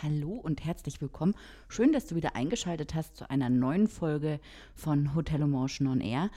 [0.00, 1.34] Hallo und herzlich willkommen.
[1.68, 4.38] Schön, dass du wieder eingeschaltet hast zu einer neuen Folge
[4.72, 6.30] von Hotel Motion on Air.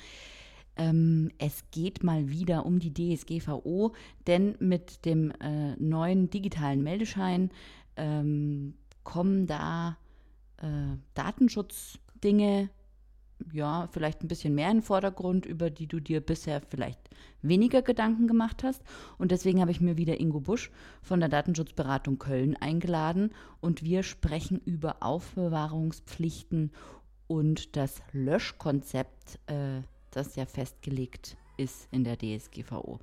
[0.77, 3.93] Ähm, es geht mal wieder um die DSGVO,
[4.25, 7.51] denn mit dem äh, neuen digitalen Meldeschein
[7.97, 9.95] ähm, kommen da
[10.57, 12.71] äh, Datenschutzdinge
[13.51, 16.99] ja, vielleicht ein bisschen mehr in den Vordergrund, über die du dir bisher vielleicht
[17.41, 18.81] weniger Gedanken gemacht hast.
[19.17, 20.71] Und deswegen habe ich mir wieder Ingo Busch
[21.01, 26.71] von der Datenschutzberatung Köln eingeladen und wir sprechen über Aufbewahrungspflichten
[27.27, 29.81] und das Löschkonzept, äh,
[30.11, 32.99] das ja festgelegt ist in der DSGVO.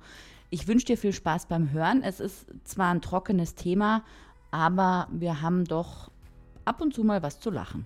[0.51, 2.03] Ich wünsche dir viel Spaß beim Hören.
[2.03, 4.03] Es ist zwar ein trockenes Thema,
[4.51, 6.11] aber wir haben doch
[6.65, 7.85] ab und zu mal was zu lachen.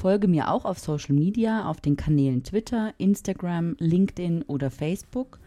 [0.00, 5.38] Folge mir auch auf Social Media, auf den Kanälen Twitter, Instagram, LinkedIn oder Facebook.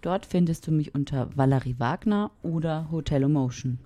[0.00, 3.78] Dort findest du mich unter Valerie Wagner oder Hotel Emotion.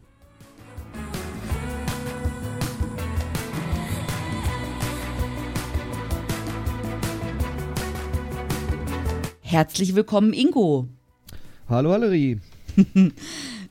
[9.40, 10.86] Herzlich willkommen, Ingo.
[11.68, 12.38] Hallo, Valerie.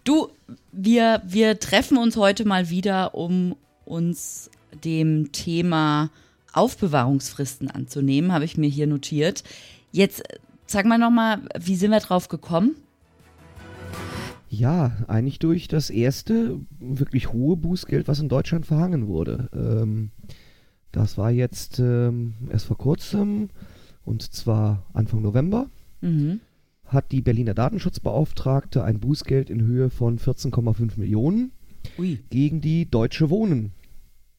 [0.03, 0.27] du,
[0.73, 3.55] wir, wir treffen uns heute mal wieder, um
[3.85, 4.51] uns
[4.83, 6.09] dem Thema
[6.53, 9.43] Aufbewahrungsfristen anzunehmen, habe ich mir hier notiert.
[9.91, 10.23] Jetzt
[10.67, 12.75] sag mal nochmal, wie sind wir drauf gekommen?
[14.49, 19.49] Ja, eigentlich durch das erste wirklich hohe Bußgeld, was in Deutschland verhangen wurde.
[19.53, 20.11] Ähm,
[20.91, 23.49] das war jetzt ähm, erst vor kurzem,
[24.03, 25.69] und zwar Anfang November,
[26.01, 26.41] mhm.
[26.85, 31.51] hat die Berliner Datenschutzbeauftragte ein Bußgeld in Höhe von 14,5 Millionen
[31.97, 32.19] Ui.
[32.29, 33.71] gegen die Deutsche Wohnen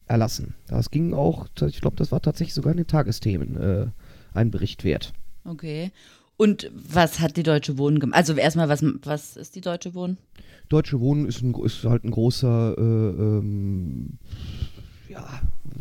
[0.06, 0.54] erlassen.
[0.68, 3.86] Das ging auch, ich glaube, das war tatsächlich sogar in den Tagesthemen äh,
[4.34, 5.12] ein Bericht wert.
[5.44, 5.90] Okay.
[6.36, 8.16] Und was hat die Deutsche Wohnen gemacht?
[8.16, 10.18] Also erstmal, was, was ist die Deutsche Wohnen?
[10.68, 14.18] Deutsche Wohnen ist, ein, ist halt ein großer, äh, ähm,
[15.08, 15.28] ja,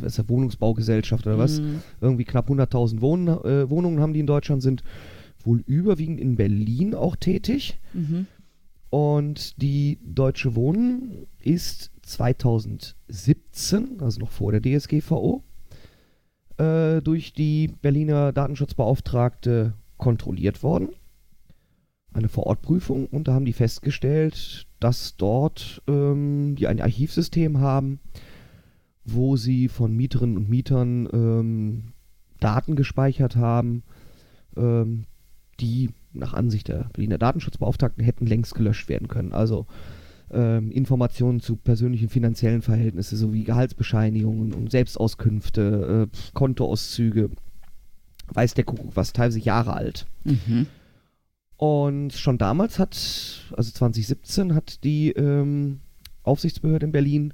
[0.05, 1.61] ist Wohnungsbaugesellschaft oder was?
[1.61, 1.81] Mhm.
[2.01, 4.83] Irgendwie knapp 100.000 Wohn äh, Wohnungen haben die in Deutschland, sind
[5.43, 7.79] wohl überwiegend in Berlin auch tätig.
[7.93, 8.27] Mhm.
[8.89, 15.43] Und die Deutsche Wohnen ist 2017, also noch vor der DSGVO,
[16.57, 20.89] äh, durch die Berliner Datenschutzbeauftragte kontrolliert worden.
[22.13, 27.99] Eine Vorortprüfung und da haben die festgestellt, dass dort ähm, die ein Archivsystem haben,
[29.05, 31.93] wo sie von Mieterinnen und Mietern ähm,
[32.41, 33.83] Daten gespeichert haben,
[34.57, 35.05] ähm,
[35.61, 39.31] die nach Ansicht der Berliner Datenschutzbeauftragten hätten längst gelöscht werden können.
[39.31, 39.67] Also
[40.33, 47.29] ähm, Informationen zu persönlichen finanziellen Verhältnissen sowie Gehaltsbescheinigungen und Selbstauskünfte, äh, Kontoauszüge,
[48.33, 50.05] weiß der Kuckuck was, teilweise Jahre alt.
[50.23, 50.67] Mhm.
[51.57, 52.95] Und schon damals hat,
[53.55, 55.79] also 2017, hat die ähm,
[56.23, 57.33] Aufsichtsbehörde in Berlin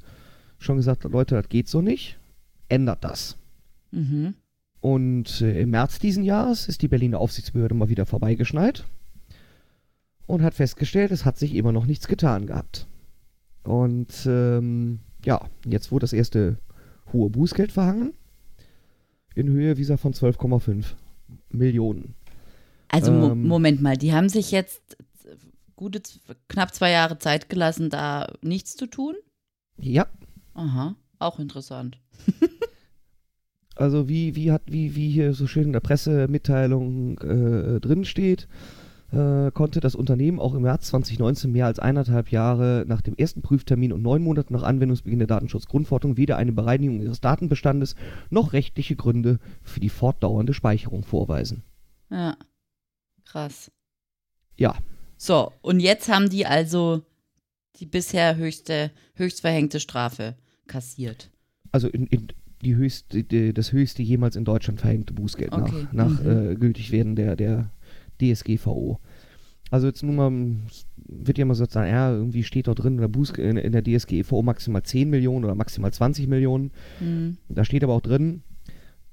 [0.60, 2.18] schon gesagt, Leute, das geht so nicht,
[2.68, 3.38] ändert das.
[3.92, 4.34] Mhm.
[4.82, 8.86] Und äh, im März diesen Jahres ist die Berliner Aufsichtsbehörde mal wieder vorbeigeschneit
[10.28, 12.88] und hat festgestellt, es hat sich immer noch nichts getan gehabt.
[13.64, 16.58] Und ähm, ja, jetzt wurde das erste
[17.12, 18.14] hohe Bußgeld verhangen.
[19.36, 20.86] In Höhe, wie gesagt, von 12,5
[21.50, 22.16] Millionen.
[22.90, 24.98] Also ähm, Moment mal, die haben sich jetzt
[25.76, 26.02] gute
[26.48, 29.16] knapp zwei Jahre Zeit gelassen, da nichts zu tun?
[29.78, 30.08] Ja.
[30.54, 32.00] Aha, auch interessant.
[33.76, 38.48] also wie, wie hat, wie, wie hier so schön in der Pressemitteilung äh, drin steht,
[39.12, 43.42] äh, konnte das Unternehmen auch im März 2019 mehr als eineinhalb Jahre nach dem ersten
[43.42, 47.96] Prüftermin und neun Monate nach Anwendungsbeginn der Datenschutzgrundverordnung weder eine Bereinigung ihres Datenbestandes
[48.30, 51.64] noch rechtliche Gründe für die fortdauernde Speicherung vorweisen.
[52.10, 52.36] Ja,
[53.26, 53.72] krass.
[54.58, 54.76] Ja.
[55.18, 57.04] So, und jetzt haben die also
[57.80, 60.36] die bisher höchste, höchst verhängte Strafe
[60.68, 61.30] kassiert.
[61.72, 62.28] Also in, in
[62.62, 65.88] die höchste, die, das höchste jemals in Deutschland verhängte Bußgeld okay.
[65.92, 66.52] nach, nach mhm.
[66.52, 67.72] äh, Gültigwerden der, der
[68.22, 69.00] DSGVO.
[69.70, 70.32] Also jetzt nun mal,
[71.08, 73.72] wird ja immer so sagen, ja, irgendwie steht dort drin in der, Buß in, in
[73.74, 76.72] der DSGVO maximal 10 Millionen oder maximal 20 Millionen.
[77.00, 77.38] Mhm.
[77.50, 78.44] Da steht aber auch drin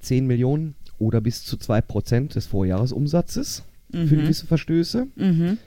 [0.00, 3.64] 10 Millionen oder bis zu 2% des Vorjahresumsatzes
[3.94, 4.08] Mhm.
[4.08, 5.06] für gewisse Verstöße.
[5.16, 5.58] Mhm.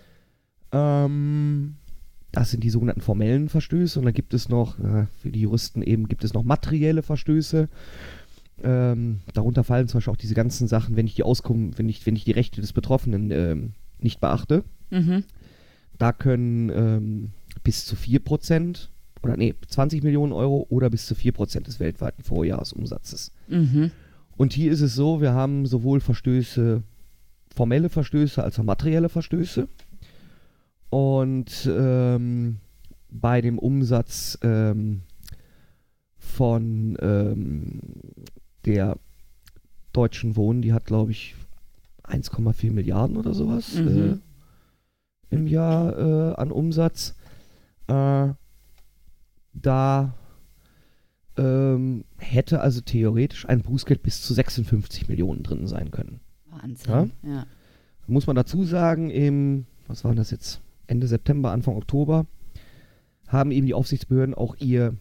[0.72, 1.76] Ähm,
[2.32, 4.00] das sind die sogenannten formellen Verstöße.
[4.00, 7.70] Und dann gibt es noch, äh, für die Juristen eben, gibt es noch materielle Verstöße.
[8.64, 12.06] Ähm, darunter fallen zum Beispiel auch diese ganzen Sachen, wenn ich die Auskunft, wenn ich,
[12.06, 14.64] wenn ich die Rechte des Betroffenen ähm, nicht beachte.
[14.90, 15.24] Mhm.
[15.98, 17.32] Da können ähm,
[17.64, 18.90] bis zu 4%
[19.24, 23.32] oder nee, 20 Millionen Euro oder bis zu 4% des weltweiten Vorjahresumsatzes.
[23.48, 23.92] Mhm.
[24.36, 26.84] Und hier ist es so, wir haben sowohl Verstöße,
[27.54, 29.68] formelle Verstöße als auch materielle Verstöße.
[30.90, 32.58] Und ähm,
[33.10, 35.02] bei dem Umsatz ähm,
[36.18, 37.80] von ähm,
[38.68, 38.98] der
[39.94, 41.36] Deutschen Wohnen, die hat glaube ich
[42.04, 44.22] 1,4 Milliarden oder sowas Mhm.
[45.32, 47.16] äh, im Jahr äh, an Umsatz.
[47.88, 48.30] Äh,
[49.54, 50.14] da
[51.38, 56.20] ähm, hätte also theoretisch ein Bußgeld bis zu 56 Millionen drin sein können.
[56.50, 57.12] Wahnsinn.
[57.24, 57.46] Ja.
[58.08, 62.26] Muss man dazu sagen, im, was war das jetzt, Ende September, Anfang Oktober,
[63.28, 64.96] haben eben die Aufsichtsbehörden auch ihr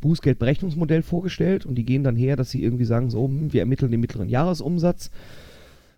[0.00, 3.90] Bußgeldberechnungsmodell vorgestellt und die gehen dann her, dass sie irgendwie sagen, so, hm, wir ermitteln
[3.90, 5.10] den mittleren Jahresumsatz,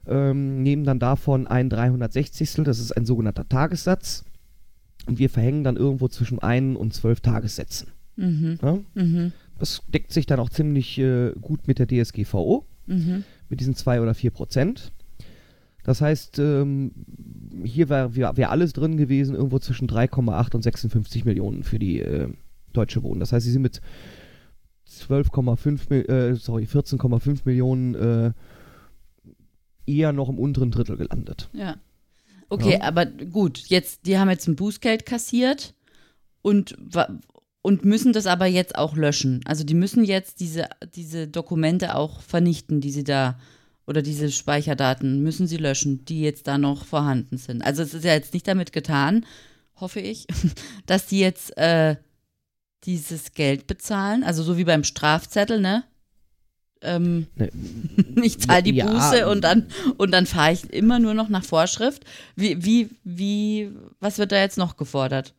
[0.07, 2.65] ähm, nehmen dann davon ein 360.
[2.65, 4.25] Das ist ein sogenannter Tagessatz
[5.07, 7.89] und wir verhängen dann irgendwo zwischen ein und zwölf Tagessätzen.
[8.17, 8.59] Mhm.
[8.63, 8.79] Ja?
[8.95, 9.33] Mhm.
[9.59, 13.25] Das deckt sich dann auch ziemlich äh, gut mit der DSGVO Mhm.
[13.49, 14.93] mit diesen 2 oder 4 Prozent.
[15.85, 16.93] Das heißt, ähm,
[17.65, 22.01] hier wäre wär, wär alles drin gewesen, irgendwo zwischen 3,8 und 56 Millionen für die
[22.01, 22.29] äh,
[22.73, 23.21] Deutsche Wohnen.
[23.21, 23.81] Das heißt, sie sind mit
[24.89, 28.33] 12,5, Mil- äh, sorry, 14,5 Millionen äh,
[29.87, 31.49] eher noch im unteren Drittel gelandet.
[31.53, 31.77] Ja.
[32.49, 32.83] Okay, Ja.
[32.83, 35.75] aber gut, jetzt, die haben jetzt ein Bußgeld kassiert
[36.43, 36.77] und,
[37.63, 39.41] und müssen das aber jetzt auch löschen.
[39.47, 43.39] Also die müssen jetzt diese, diese Dokumente auch vernichten, die sie da,
[43.87, 47.63] oder diese Speicherdaten müssen sie löschen, die jetzt da noch vorhanden sind.
[47.63, 49.25] Also es ist ja jetzt nicht damit getan,
[49.77, 50.27] hoffe ich,
[50.87, 51.97] dass die jetzt äh,
[52.85, 55.85] dieses Geld bezahlen, also so wie beim Strafzettel, ne?
[56.81, 57.49] Ähm, Ne,
[58.25, 59.31] ich zahle die Ja, Buße ja.
[59.31, 59.67] und dann
[59.99, 62.05] und dann fahre ich immer nur noch nach Vorschrift.
[62.35, 63.71] Wie, wie, wie,
[64.01, 65.35] was wird da jetzt noch gefordert?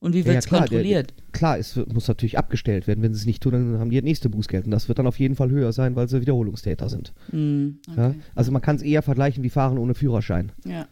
[0.00, 1.14] Und wie Ja, wird ja, es der- kontrolliert?
[1.32, 3.02] Klar, es muss natürlich abgestellt werden.
[3.02, 4.64] Wenn sie es nicht tun, dann haben die das nächste Bußgeld.
[4.64, 7.12] Und das wird dann auf jeden Fall höher sein, weil sie Wiederholungstäter sind.
[7.32, 8.08] Ja?
[8.08, 8.20] okay.
[8.34, 10.50] Also man kann es eher vergleichen wie Fahren ohne Führerschein.
[10.64, 10.88] ja.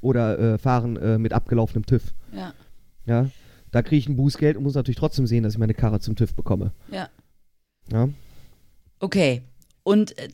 [0.00, 2.14] Oder äh, Fahren äh, mit abgelaufenem TÜV.
[2.32, 2.52] ja,
[3.06, 3.30] Ja?
[3.70, 6.16] Da kriege ich ein Bußgeld und muss natürlich trotzdem sehen, dass ich meine Karre zum
[6.16, 6.72] TÜV bekomme.
[6.90, 7.08] ja.
[7.90, 8.08] Ja?
[9.00, 9.40] Okay.
[9.82, 10.28] Und, äh,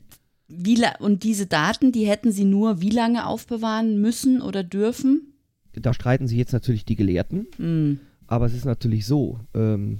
[0.48, 5.34] wie, und diese Daten, die hätten Sie nur wie lange aufbewahren müssen oder dürfen?
[5.72, 7.46] Da streiten sich jetzt natürlich die Gelehrten.
[7.56, 8.00] Hm.
[8.26, 9.98] Aber es ist natürlich so, ähm,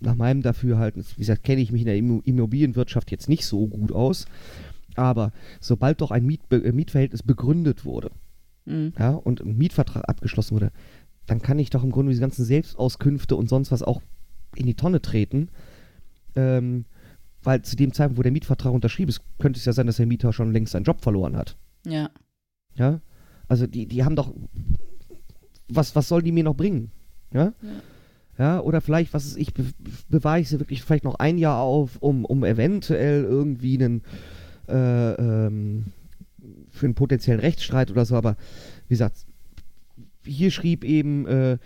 [0.00, 3.66] nach meinem Dafürhalten, wie gesagt, kenne ich mich in der Immo- Immobilienwirtschaft jetzt nicht so
[3.66, 4.26] gut aus,
[4.96, 8.10] aber sobald doch ein Mietbe Mietverhältnis begründet wurde
[8.66, 8.92] Hm.
[8.98, 10.72] ja, und ein Mietvertrag abgeschlossen wurde,
[11.26, 14.02] dann kann ich doch im Grunde diese ganzen Selbstauskünfte und sonst was auch
[14.56, 15.48] in die Tonne treten.
[16.36, 16.84] Ähm,
[17.42, 20.06] weil zu dem Zeitpunkt, wo der Mietvertrag unterschrieben ist, könnte es ja sein, dass der
[20.06, 21.56] Mieter schon längst seinen Job verloren hat.
[21.86, 22.10] Ja.
[22.74, 23.00] Ja?
[23.48, 24.34] Also die, die haben doch.
[25.68, 26.90] Was, was sollen die mir noch bringen?
[27.32, 27.52] Ja?
[28.38, 29.64] Ja, oder vielleicht, was ist ich, be
[30.08, 34.02] bewahre ich sie wirklich vielleicht noch ein Jahr auf, um, um eventuell irgendwie einen
[34.68, 35.92] äh, ähm,
[36.70, 38.36] für einen potenziellen Rechtsstreit oder so, aber
[38.88, 39.26] wie gesagt,
[40.24, 41.58] hier schrieb eben äh,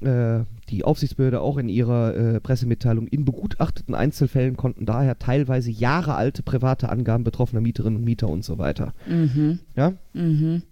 [0.00, 6.42] äh, die Aufsichtsbehörde auch in ihrer äh, Pressemitteilung, in begutachteten Einzelfällen konnten daher teilweise jahrealte
[6.42, 8.94] private Angaben betroffener Mieterinnen und Mieter und so weiter.
[9.08, 9.58] Mhm.
[9.76, 9.94] Ja?
[10.12, 10.62] Mhm.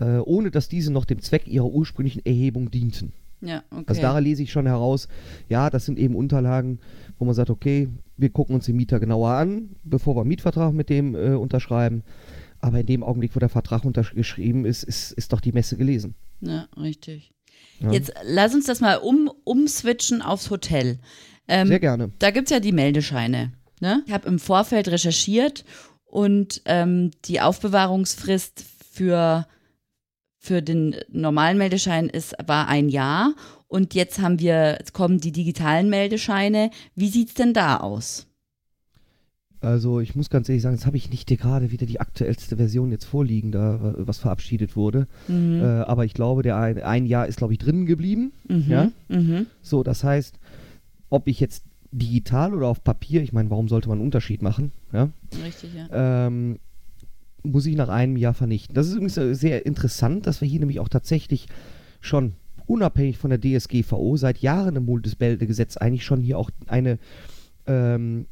[0.00, 3.12] äh, ohne dass diese noch dem Zweck ihrer ursprünglichen Erhebung dienten.
[3.40, 3.84] Ja, okay.
[3.86, 5.08] Also daran lese ich schon heraus,
[5.48, 6.80] ja, das sind eben Unterlagen,
[7.18, 10.74] wo man sagt, okay, wir gucken uns den Mieter genauer an, bevor wir einen Mietvertrag
[10.74, 12.02] mit dem äh, unterschreiben.
[12.60, 16.14] Aber in dem Augenblick, wo der Vertrag unterschrieben ist, ist, ist doch die Messe gelesen.
[16.40, 17.32] Ja, richtig.
[17.80, 17.92] Ja.
[17.92, 20.98] Jetzt lass uns das mal um, umswitchen aufs Hotel.
[21.46, 22.10] Ähm, Sehr gerne.
[22.18, 23.52] Da gibt es ja die Meldescheine.
[23.80, 24.02] Ne?
[24.06, 25.64] Ich habe im Vorfeld recherchiert
[26.04, 29.46] und ähm, die Aufbewahrungsfrist für,
[30.38, 33.34] für den normalen Meldeschein ist, war ein Jahr.
[33.68, 36.70] Und jetzt haben wir, jetzt kommen die digitalen Meldescheine.
[36.94, 38.27] Wie sieht es denn da aus?
[39.60, 42.92] Also ich muss ganz ehrlich sagen, jetzt habe ich nicht gerade wieder die aktuellste Version
[42.92, 45.08] jetzt vorliegen, da was verabschiedet wurde.
[45.26, 45.60] Mhm.
[45.60, 48.32] Äh, aber ich glaube, der ein, ein Jahr ist, glaube ich, drinnen geblieben.
[48.48, 48.64] Mhm.
[48.68, 48.92] ja?
[49.08, 49.46] Mhm.
[49.60, 50.38] So, das heißt,
[51.10, 54.72] ob ich jetzt digital oder auf Papier, ich meine, warum sollte man einen Unterschied machen?
[54.92, 55.08] Ja?
[55.44, 56.26] Richtig, ja.
[56.26, 56.58] ähm,
[57.42, 58.74] muss ich nach einem Jahr vernichten.
[58.74, 61.46] Das ist übrigens äh, sehr interessant, dass wir hier nämlich auch tatsächlich
[62.00, 62.34] schon
[62.66, 66.98] unabhängig von der DSGVO seit Jahren im Multisbelde-Gesetz eigentlich schon hier auch eine
[67.66, 68.26] ähm,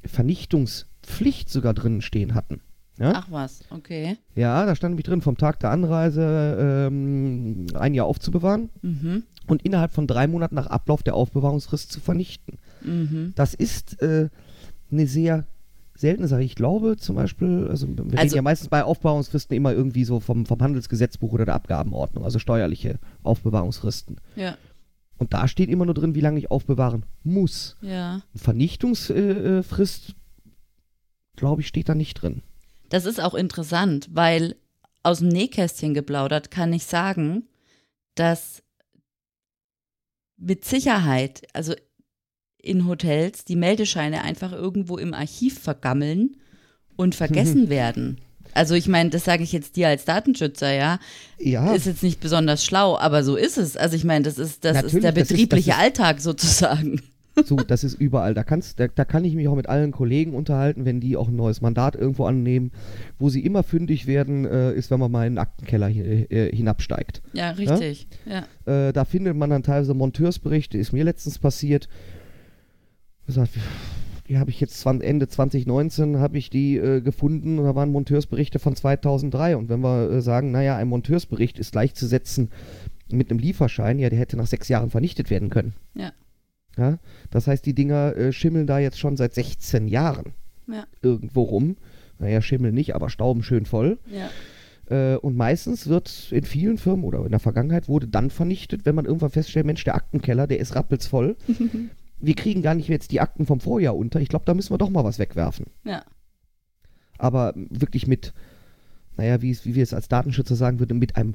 [1.06, 2.60] Pflicht sogar drin stehen hatten.
[2.98, 3.12] Ja?
[3.14, 4.16] Ach was, okay.
[4.34, 9.22] Ja, da stand nämlich drin, vom Tag der Anreise ähm, ein Jahr aufzubewahren Mhm.
[9.46, 12.58] und innerhalb von drei Monaten nach Ablauf der Aufbewahrungsfrist zu vernichten.
[12.82, 13.32] Mhm.
[13.34, 14.28] Das ist äh,
[14.90, 15.44] eine sehr
[15.94, 16.42] seltene Sache.
[16.42, 20.20] Ich glaube zum Beispiel, also wir reden Also- ja meistens bei Aufbewahrungsfristen immer irgendwie so
[20.20, 24.16] vom, vom Handelsgesetzbuch oder der Abgabenordnung, also steuerliche Aufbewahrungsfristen.
[24.36, 24.56] Ja,
[25.18, 27.76] Und da steht immer nur drin, wie lange ich aufbewahren muss.
[27.82, 28.20] ja.
[28.34, 30.14] Vernichtungsfrist, äh, Frist,
[31.36, 32.42] glaube ich, steht da nicht drin.
[32.88, 34.56] Das ist auch interessant, weil
[35.02, 37.44] aus dem Nähkästchen geplaudert kann ich sagen,
[38.14, 38.62] dass
[40.36, 41.74] mit Sicherheit, also
[42.58, 46.36] in Hotels, die Meldescheine einfach irgendwo im Archiv vergammeln
[46.96, 48.20] und vergessen werden.
[48.54, 50.98] Also ich meine, das sage ich jetzt dir als Datenschützer, ja,
[51.38, 53.76] Ja, ist jetzt nicht besonders schlau, aber so ist es.
[53.76, 57.02] Also ich meine, das ist das ist der das ist- das betriebliche ist- Alltag sozusagen.
[57.44, 58.34] So, das ist überall.
[58.34, 61.28] Da, kannst, da, da kann ich mich auch mit allen Kollegen unterhalten, wenn die auch
[61.28, 62.72] ein neues Mandat irgendwo annehmen.
[63.18, 66.54] Wo sie immer fündig werden, äh, ist, wenn man mal in den Aktenkeller hi äh,
[66.54, 67.22] hinabsteigt.
[67.32, 68.08] Ja, richtig.
[68.24, 68.88] Ja.
[68.88, 71.88] Äh, da findet man dann teilweise Monteursberichte, ist mir letztens passiert.
[73.26, 73.52] Gesagt,
[74.28, 78.58] die habe ich jetzt Ende 2019 habe ich die äh, gefunden und da waren Monteursberichte
[78.58, 82.50] von 2003 und wenn wir äh, sagen, naja, ein Monteursbericht ist gleichzusetzen
[83.10, 85.74] mit einem Lieferschein, ja, der hätte nach sechs Jahren vernichtet werden können.
[85.94, 86.12] Ja.
[86.78, 86.98] Ja,
[87.30, 90.34] das heißt, die Dinger äh, schimmeln da jetzt schon seit 16 Jahren
[90.66, 90.86] Ja.
[91.02, 91.76] irgendwo rum.
[92.18, 93.98] Naja, schimmeln nicht, aber stauben schön voll.
[94.06, 94.30] Ja.
[94.88, 98.94] Äh, und meistens wird in vielen Firmen oder in der Vergangenheit wurde dann vernichtet, wenn
[98.94, 101.36] man irgendwann feststellt, Mensch, der Aktenkeller, der ist rappelsvoll.
[102.20, 104.20] wir kriegen gar nicht jetzt die Akten vom Vorjahr unter.
[104.20, 105.66] Ich glaube, da müssen wir doch mal was wegwerfen.
[105.84, 106.04] Ja.
[107.18, 108.34] Aber wirklich mit,
[109.16, 111.34] naja, wie, wie wir es als Datenschützer sagen würden, mit einem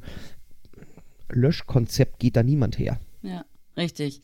[1.30, 3.00] Löschkonzept geht da niemand her.
[3.24, 3.44] Ja.
[3.78, 4.22] Richtig.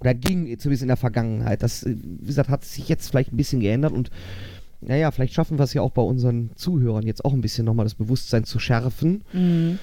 [0.00, 1.62] Oder ging zumindest in der Vergangenheit.
[1.62, 4.10] Das, äh, wie gesagt, hat sich jetzt vielleicht ein bisschen geändert und
[4.80, 7.86] naja, vielleicht schaffen wir es ja auch bei unseren Zuhörern jetzt auch ein bisschen nochmal
[7.86, 9.24] das Bewusstsein zu schärfen.
[9.32, 9.78] Mhm.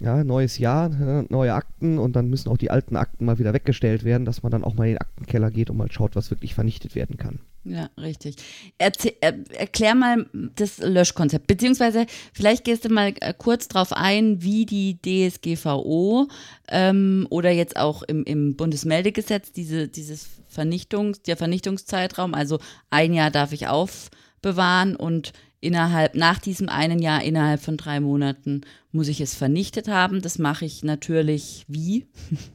[0.00, 3.52] Ja, neues Jahr, äh, neue Akten und dann müssen auch die alten Akten mal wieder
[3.52, 6.30] weggestellt werden, dass man dann auch mal in den Aktenkeller geht und mal schaut, was
[6.30, 7.40] wirklich vernichtet werden kann.
[7.64, 8.36] Ja, richtig.
[8.76, 14.42] Erzäh er, erklär mal das Löschkonzept, beziehungsweise vielleicht gehst du mal äh, kurz drauf ein,
[14.42, 16.28] wie die DSGVO
[16.68, 22.58] ähm, oder jetzt auch im, im Bundesmeldegesetz diese, dieses Vernichtungs, der Vernichtungszeitraum, also
[22.90, 28.60] ein Jahr darf ich aufbewahren und innerhalb, nach diesem einen Jahr, innerhalb von drei Monaten
[28.92, 30.20] muss ich es vernichtet haben.
[30.20, 32.06] Das mache ich natürlich wie?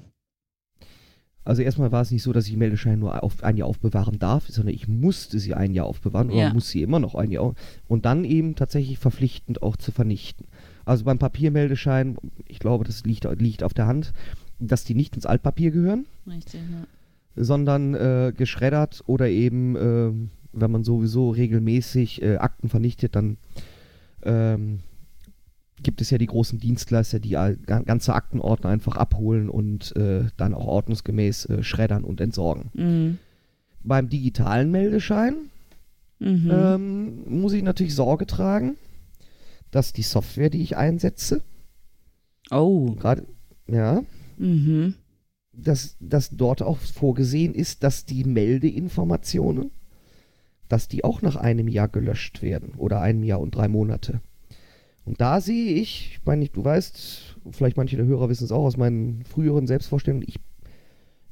[1.50, 4.48] Also erstmal war es nicht so, dass ich Meldeschein nur auf ein Jahr aufbewahren darf,
[4.50, 6.54] sondern ich musste sie ein Jahr aufbewahren oder Ja.
[6.54, 7.56] muss sie immer noch ein Jahr
[7.88, 10.46] und dann eben tatsächlich verpflichtend auch zu vernichten.
[10.86, 14.14] Also beim Papiermeldeschein, ich glaube, das liegt, liegt auf der Hand,
[14.60, 17.44] dass die nicht ins Altpapier gehören, Richtig, ja.
[17.44, 20.12] sondern äh, geschreddert oder eben, äh,
[20.54, 23.38] wenn man sowieso regelmäßig äh, Akten vernichtet, dann
[24.22, 24.82] ähm,
[25.84, 30.68] gibt es ja die großen Dienstleister, die ganze Aktenordner einfach abholen und äh, dann auch
[30.68, 32.70] ordnungsgemäß äh, schreddern und entsorgen.
[32.74, 33.18] Mhm.
[33.84, 35.36] Beim digitalen Meldeschein
[36.20, 36.52] Mhm.
[36.52, 38.76] ähm, muss ich natürlich Sorge tragen,
[39.72, 41.42] dass die Software, die ich einsetze,
[42.52, 42.92] oh.
[42.96, 43.26] gerade,
[43.68, 44.04] ja,
[44.38, 44.96] Mhm.
[45.54, 49.72] dass, dass dort auch vorgesehen ist, dass die Meldeinformationen,
[50.68, 54.22] dass die auch nach einem Jahr gelöscht werden oder einem Jahr und drei Monate.
[55.10, 58.64] Und da sehe ich, ich meine, du weißt, vielleicht manche der Hörer wissen es auch
[58.66, 60.36] aus meinen früheren Selbstvorstellungen, ich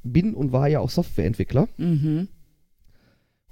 [0.02, 1.68] bin und war ja auch Softwareentwickler.
[1.76, 2.26] Mhm.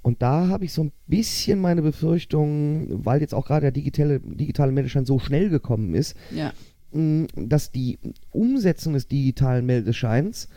[0.02, 4.18] Und da habe ich so ein bisschen meine Befürchtung, weil jetzt auch gerade der digitale,
[4.18, 6.52] digitale Meldeschein so schnell gekommen ist, Ja.
[6.90, 10.48] mh, dass die Umsetzung des digitalen Meldescheins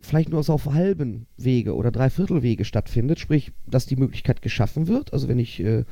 [0.00, 5.12] vielleicht nur so auf halben Wege oder Dreiviertelwege stattfindet, sprich, dass die Möglichkeit geschaffen wird,
[5.12, 5.84] also wenn ich äh,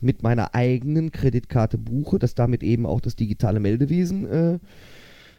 [0.00, 4.58] mit meiner eigenen Kreditkarte buche, dass damit eben auch das digitale Meldewesen äh,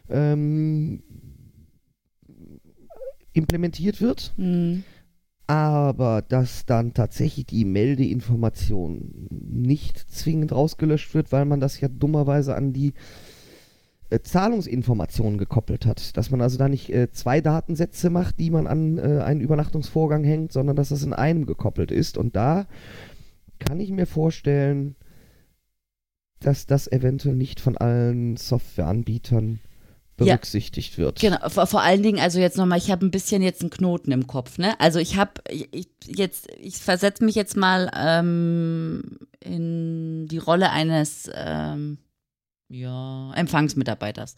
[0.08, 1.02] ähm,
[3.32, 4.84] implementiert wird, Mhm.
[5.46, 12.54] aber dass dann tatsächlich die Meldeinformation nicht zwingend rausgelöscht wird, weil man das ja dummerweise
[12.54, 12.92] an die
[14.10, 16.16] äh, Zahlungsinformationen gekoppelt hat.
[16.16, 20.22] Dass man also da nicht äh, zwei Datensätze macht, die man an äh, einen Übernachtungsvorgang
[20.24, 22.18] hängt, sondern dass das in einem gekoppelt ist.
[22.18, 22.66] Und da
[23.64, 24.96] kann ich mir vorstellen,
[26.40, 29.60] dass das eventuell nicht von allen Softwareanbietern
[30.20, 30.34] Ja.
[30.34, 31.20] berücksichtigt wird.
[31.20, 34.12] Genau, vor, vor allen Dingen, also jetzt nochmal, ich habe ein bisschen jetzt einen Knoten
[34.12, 34.78] im Kopf, ne?
[34.80, 40.70] Also ich habe, ich, ich- jetzt, ich versetze mich jetzt mal ähm, in die Rolle
[40.70, 41.98] eines, ähm,
[42.68, 44.36] ja, Empfangsmitarbeiters.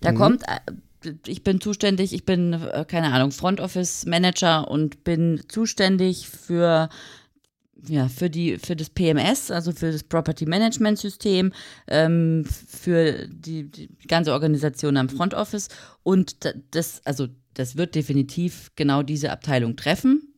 [0.00, 0.16] Da Mhm.
[0.16, 5.42] kommt, äh, ich bin zuständig, ich bin, äh, keine Ahnung, Front Office Manager und bin
[5.48, 6.88] zuständig für
[7.88, 11.52] ja, für, die, für das PMS, also für das Property Management System,
[11.88, 15.68] ähm, für die, die ganze Organisation am Front Office.
[16.02, 16.36] Und
[16.70, 20.34] das, also das wird definitiv genau diese Abteilung treffen,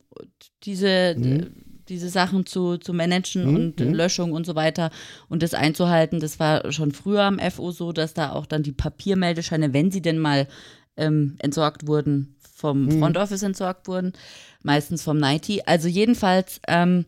[0.63, 1.51] diese, mhm.
[1.87, 3.55] diese Sachen zu, zu managen mhm.
[3.55, 3.93] und mhm.
[3.93, 4.89] Löschung und so weiter
[5.29, 6.19] und das einzuhalten.
[6.19, 10.01] Das war schon früher am FO so, dass da auch dann die Papiermeldescheine, wenn sie
[10.01, 10.47] denn mal
[10.97, 12.99] ähm, entsorgt wurden, vom mhm.
[12.99, 14.13] Front Office entsorgt wurden,
[14.63, 15.61] meistens vom Nighty.
[15.65, 17.05] Also jedenfalls ähm,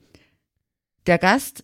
[1.08, 1.64] der Gast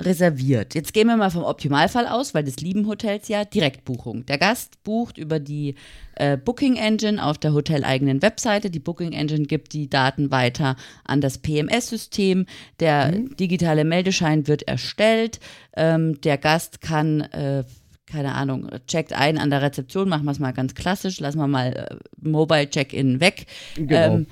[0.00, 0.74] reserviert.
[0.74, 4.26] Jetzt gehen wir mal vom Optimalfall aus, weil das lieben Hotels ja Direktbuchung.
[4.26, 5.74] Der Gast bucht über die
[6.16, 8.70] äh, Booking Engine auf der hoteleigenen Webseite.
[8.70, 12.46] Die Booking Engine gibt die Daten weiter an das PMS-System.
[12.80, 13.36] Der mhm.
[13.36, 15.40] digitale Meldeschein wird erstellt.
[15.76, 17.64] Ähm, der Gast kann äh,
[18.06, 21.46] keine Ahnung, checkt ein an der Rezeption, machen wir es mal ganz klassisch, lassen wir
[21.46, 23.46] mal äh, Mobile Check-in weg.
[23.74, 24.16] Genau.
[24.16, 24.26] Ähm,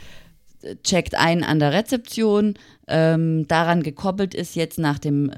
[0.83, 2.55] checkt ein an der Rezeption.
[2.89, 5.31] Ähm, daran gekoppelt ist jetzt nach dem,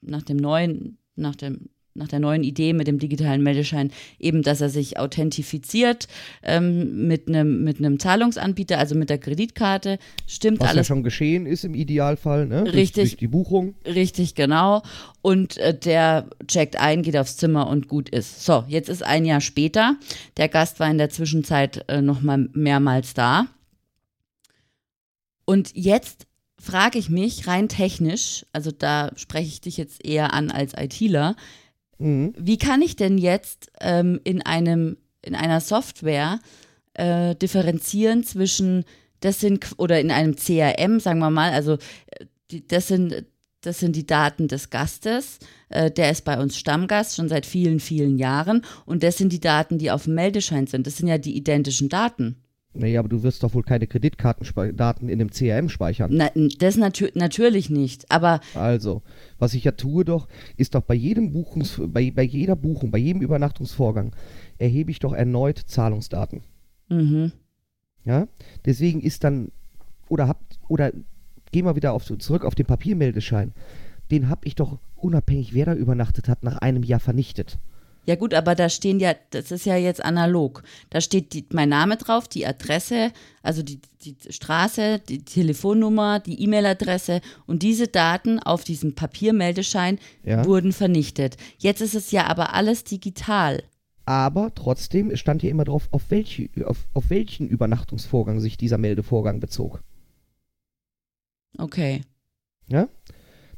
[0.00, 4.60] nach dem neuen, nach dem nach der neuen Idee mit dem digitalen Meldeschein eben, dass
[4.60, 6.08] er sich authentifiziert
[6.42, 9.98] ähm, mit einem mit Zahlungsanbieter, also mit der Kreditkarte.
[10.26, 10.80] Stimmt Was alles.
[10.80, 12.64] Was ja schon geschehen ist im Idealfall, ne?
[12.64, 12.74] Richtig.
[12.74, 13.74] Durch, durch die Buchung.
[13.86, 14.82] Richtig, genau.
[15.22, 18.44] Und äh, der checkt ein, geht aufs Zimmer und gut ist.
[18.44, 19.96] So, jetzt ist ein Jahr später.
[20.36, 23.46] Der Gast war in der Zwischenzeit äh, noch mal mehrmals da.
[25.44, 26.26] Und jetzt
[26.58, 31.36] frage ich mich rein technisch, also da spreche ich dich jetzt eher an als ITler,
[31.98, 32.32] mhm.
[32.38, 36.38] wie kann ich denn jetzt ähm, in einem in einer Software
[36.94, 38.84] äh, differenzieren zwischen
[39.20, 41.78] das sind oder in einem CRM, sagen wir mal, also
[42.50, 43.24] die, das sind
[43.64, 45.38] das sind die Daten des Gastes.
[45.70, 48.62] Äh, der ist bei uns Stammgast schon seit vielen, vielen Jahren.
[48.84, 50.86] Und das sind die Daten, die auf dem Meldeschein sind.
[50.86, 52.43] Das sind ja die identischen Daten.
[52.76, 56.10] Naja, aber du wirst doch wohl keine Kreditkartendaten in dem CRM speichern.
[56.12, 56.28] Na,
[56.58, 58.40] das natür natürlich nicht, aber.
[58.54, 59.02] Also,
[59.38, 60.26] was ich ja tue doch,
[60.56, 64.14] ist doch bei jedem Buchungs, bei, bei jeder Buchung, bei jedem Übernachtungsvorgang,
[64.58, 66.42] erhebe ich doch erneut Zahlungsdaten.
[66.88, 67.32] Mhm.
[68.04, 68.26] Ja,
[68.64, 69.52] deswegen ist dann,
[70.08, 70.92] oder habt, oder
[71.52, 73.52] gehen wir wieder auf, zurück auf den Papiermeldeschein.
[74.10, 77.58] Den habe ich doch unabhängig, wer da übernachtet hat, nach einem Jahr vernichtet.
[78.06, 80.62] Ja gut, aber da stehen ja, das ist ja jetzt analog.
[80.90, 83.12] Da steht die, mein Name drauf, die Adresse,
[83.42, 90.44] also die, die Straße, die Telefonnummer, die E-Mail-Adresse und diese Daten auf diesem Papiermeldeschein ja.
[90.44, 91.36] wurden vernichtet.
[91.58, 93.62] Jetzt ist es ja aber alles digital.
[94.06, 99.40] Aber trotzdem stand hier immer drauf, auf, welche, auf, auf welchen Übernachtungsvorgang sich dieser Meldevorgang
[99.40, 99.82] bezog.
[101.56, 102.02] Okay.
[102.68, 102.88] Ja?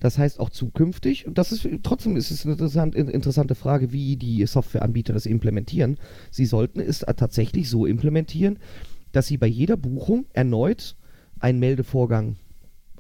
[0.06, 4.14] Das heißt auch zukünftig, und das ist trotzdem ist es eine interessant, interessante Frage, wie
[4.14, 5.98] die Softwareanbieter das implementieren.
[6.30, 8.60] Sie sollten es tatsächlich so implementieren,
[9.10, 10.94] dass sie bei jeder Buchung erneut
[11.40, 12.36] einen Meldevorgang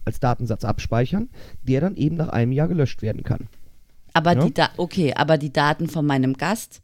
[0.04, 1.28] als Datensatz abspeichern,
[1.62, 3.46] der dann eben nach einem Jahr gelöscht werden kann.
[4.12, 4.44] Aber ja?
[4.44, 6.82] die da okay, aber die Daten von meinem Gast,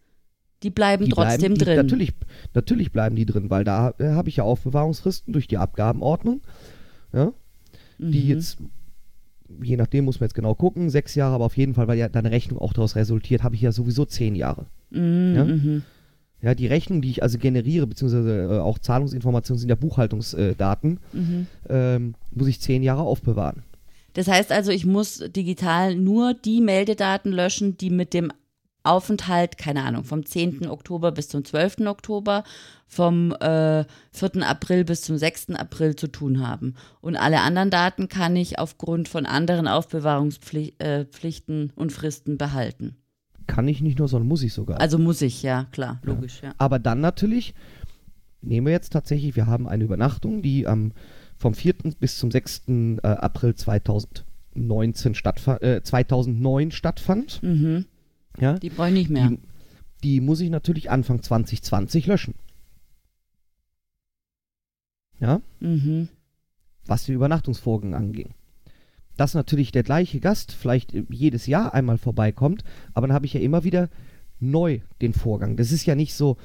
[0.62, 1.74] die bleiben die trotzdem bleiben, drin.
[1.74, 2.14] Die, natürlich,
[2.54, 6.42] natürlich bleiben die drin, weil da äh, habe ich ja Aufbewahrungsfristen durch die Abgabenordnung,
[7.12, 7.32] ja,
[7.98, 8.12] mhm.
[8.12, 8.58] die jetzt
[9.62, 12.08] je nachdem muss man jetzt genau gucken, sechs Jahre, aber auf jeden Fall, weil ja
[12.08, 14.66] deine Rechnung auch daraus resultiert, habe ich ja sowieso zehn Jahre.
[14.90, 15.82] Mhm.
[16.40, 16.50] Ja?
[16.50, 16.54] Ja?
[16.54, 21.46] die Rechnung, die ich also generiere, beziehungsweise äh, auch Zahlungsinformationen sind ja Buchhaltungsdaten, mhm.
[21.68, 23.62] ähm, muss ich zehn Jahre aufbewahren.
[24.14, 28.30] Das heißt also, ich muss digital nur die Meldedaten löschen, die mit dem
[28.84, 30.68] Aufenthalt, keine Ahnung, vom 10.
[30.68, 31.86] Oktober bis zum 12.
[31.86, 32.44] Oktober,
[32.86, 34.46] vom äh, 4.
[34.46, 35.50] April bis zum 6.
[35.50, 36.74] April zu tun haben.
[37.00, 42.96] Und alle anderen Daten kann ich aufgrund von anderen Aufbewahrungspflichten äh, und Fristen behalten.
[43.46, 44.80] Kann ich nicht nur, sondern muss ich sogar.
[44.80, 46.50] Also muss ich, ja, klar, logisch, ja.
[46.50, 46.54] ja.
[46.58, 47.54] Aber dann natürlich,
[48.40, 50.92] nehmen wir jetzt tatsächlich, wir haben eine Übernachtung, die am
[51.42, 51.74] vom 4.
[51.98, 52.62] bis zum 6.
[52.68, 57.42] Äh, April 2019 stattfand, äh, 2009 stattfand.
[57.42, 57.84] Mhm.
[58.38, 58.58] Ja?
[58.58, 59.28] Die brauche ich nicht mehr.
[59.28, 59.38] Die,
[60.02, 62.34] die muss ich natürlich Anfang 2020 löschen.
[65.20, 65.40] Ja?
[65.60, 66.08] Mhm.
[66.86, 68.34] Was den Übernachtungsvorgang anging.
[69.16, 72.64] Dass natürlich der gleiche Gast vielleicht jedes Jahr einmal vorbeikommt,
[72.94, 73.88] aber dann habe ich ja immer wieder
[74.40, 75.56] neu den Vorgang.
[75.56, 76.36] Das ist ja nicht so,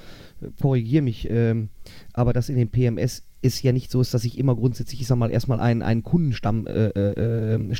[0.41, 1.69] äh, korrigiere mich, ähm,
[2.13, 5.07] aber das in den PMS ist ja nicht so ist, dass ich immer grundsätzlich, ich
[5.07, 7.75] sag mal, erstmal einen, einen Kundenstamm, äh, äh, äh,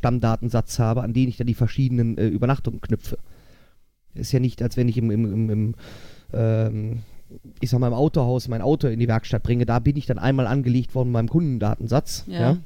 [0.80, 3.18] habe, an den ich dann die verschiedenen äh, Übernachtungen knüpfe.
[4.14, 5.76] Ist ja nicht, als wenn ich im, im, im, im
[6.34, 7.00] ähm,
[7.60, 9.66] ich sag mal, im Autohaus mein Auto in die Werkstatt bringe.
[9.66, 12.24] Da bin ich dann einmal angelegt worden mit meinem Kundendatensatz.
[12.28, 12.40] Ja.
[12.40, 12.58] ja.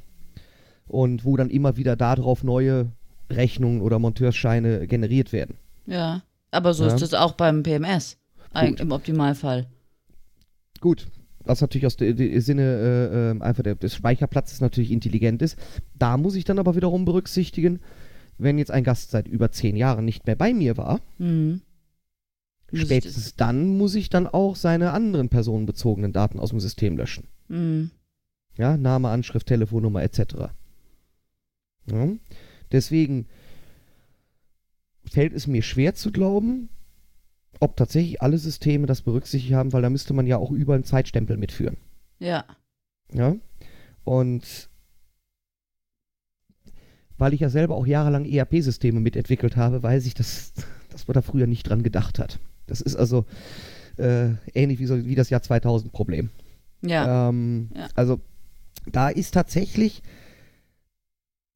[0.88, 2.92] Und wo dann immer wieder darauf neue
[3.30, 5.56] Rechnungen oder Monteursscheine generiert werden.
[5.86, 6.94] Ja, aber so ja.
[6.94, 8.18] ist es auch beim PMS.
[8.54, 9.68] Im Optimalfall.
[10.82, 11.08] Gut.
[11.46, 15.58] was natürlich aus dem Sinne äh, äh, einfach der, des Speicherplatzes natürlich intelligent ist.
[15.98, 17.80] Da muss ich dann aber wiederum berücksichtigen,
[18.42, 21.62] wenn jetzt ein Gast seit über zehn Jahren nicht mehr bei mir war, Mhm.
[22.86, 27.28] Spätestens dann muss ich dann auch seine anderen personenbezogenen Daten aus dem System löschen.
[27.50, 27.92] Mhm.
[28.58, 30.52] Ja, Name, Anschrift, Telefonnummer etc.
[31.90, 32.08] Ja?
[32.72, 33.28] Deswegen
[35.06, 36.70] fällt es mir schwer zu glauben,
[37.60, 40.84] ob tatsächlich alle Systeme das berücksichtigt haben, weil da müsste man ja auch über einen
[40.84, 41.78] Zeitstempel mitführen.
[42.20, 42.46] Ja.
[43.14, 43.36] Ja.
[44.04, 44.70] Und
[47.22, 50.54] weil ich ja selber auch jahrelang ERP-Systeme mitentwickelt habe, weiß ich, dass,
[50.90, 52.40] dass man da früher nicht dran gedacht hat.
[52.66, 53.26] Das ist also
[53.98, 56.32] äh, ähnlich wie, so, wie das Jahr 2000-Problem.
[56.82, 57.30] Ja.
[57.30, 57.90] Ähm, Ja.
[57.94, 58.22] Also
[58.92, 60.02] da ist tatsächlich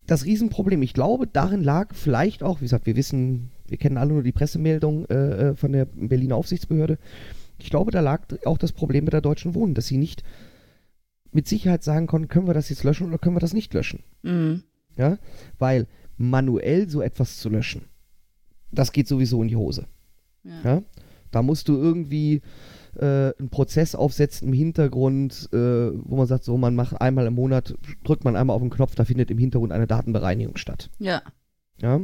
[0.05, 0.83] das Riesenproblem.
[0.83, 4.31] Ich glaube, darin lag vielleicht auch, wie gesagt, wir wissen, wir kennen alle nur die
[4.31, 5.13] Pressemeldung äh,
[5.49, 6.99] äh, von der Berliner Aufsichtsbehörde.
[7.57, 10.21] Ich glaube, da lag auch das Problem mit der Deutschen Wohnen, dass sie nicht
[11.31, 14.03] mit Sicherheit sagen konnten, können wir das jetzt löschen oder können wir das nicht löschen.
[14.21, 14.61] Mhm.
[14.97, 15.17] Ja,
[15.59, 17.83] weil manuell so etwas zu löschen,
[18.71, 19.87] das geht sowieso in die Hose.
[20.43, 20.61] Ja.
[20.63, 20.83] Ja?
[21.31, 22.41] Da musst du irgendwie
[22.97, 27.33] äh, einen Prozess aufsetzen im Hintergrund, äh, wo man sagt, so, man macht einmal im
[27.33, 30.89] Monat, drückt man einmal auf den Knopf, da findet im Hintergrund eine Datenbereinigung statt.
[30.99, 31.21] Ja.
[31.81, 31.99] Ja?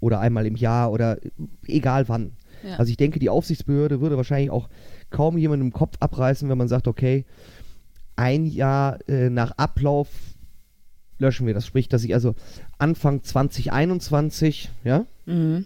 [0.00, 1.18] Oder einmal im Jahr oder
[1.66, 2.32] egal wann.
[2.64, 2.76] Ja.
[2.76, 4.68] Also ich denke, die Aufsichtsbehörde würde wahrscheinlich auch
[5.10, 7.24] kaum jemandem im Kopf abreißen, wenn man sagt, okay,
[8.16, 10.08] ein Jahr äh, nach Ablauf
[11.22, 11.64] löschen wir das.
[11.66, 12.34] Sprich, dass ich also
[12.78, 15.64] Anfang 2021, ja, Mhm.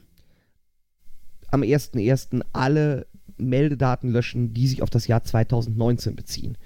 [1.51, 2.43] am 1.1.
[2.53, 3.07] alle
[3.39, 6.57] Meldedaten löschen, die sich auf das Jahr 2019 beziehen.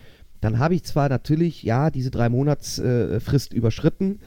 [0.41, 4.21] Dann habe ich zwar natürlich, ja, diese drei Monatsfrist äh, überschritten,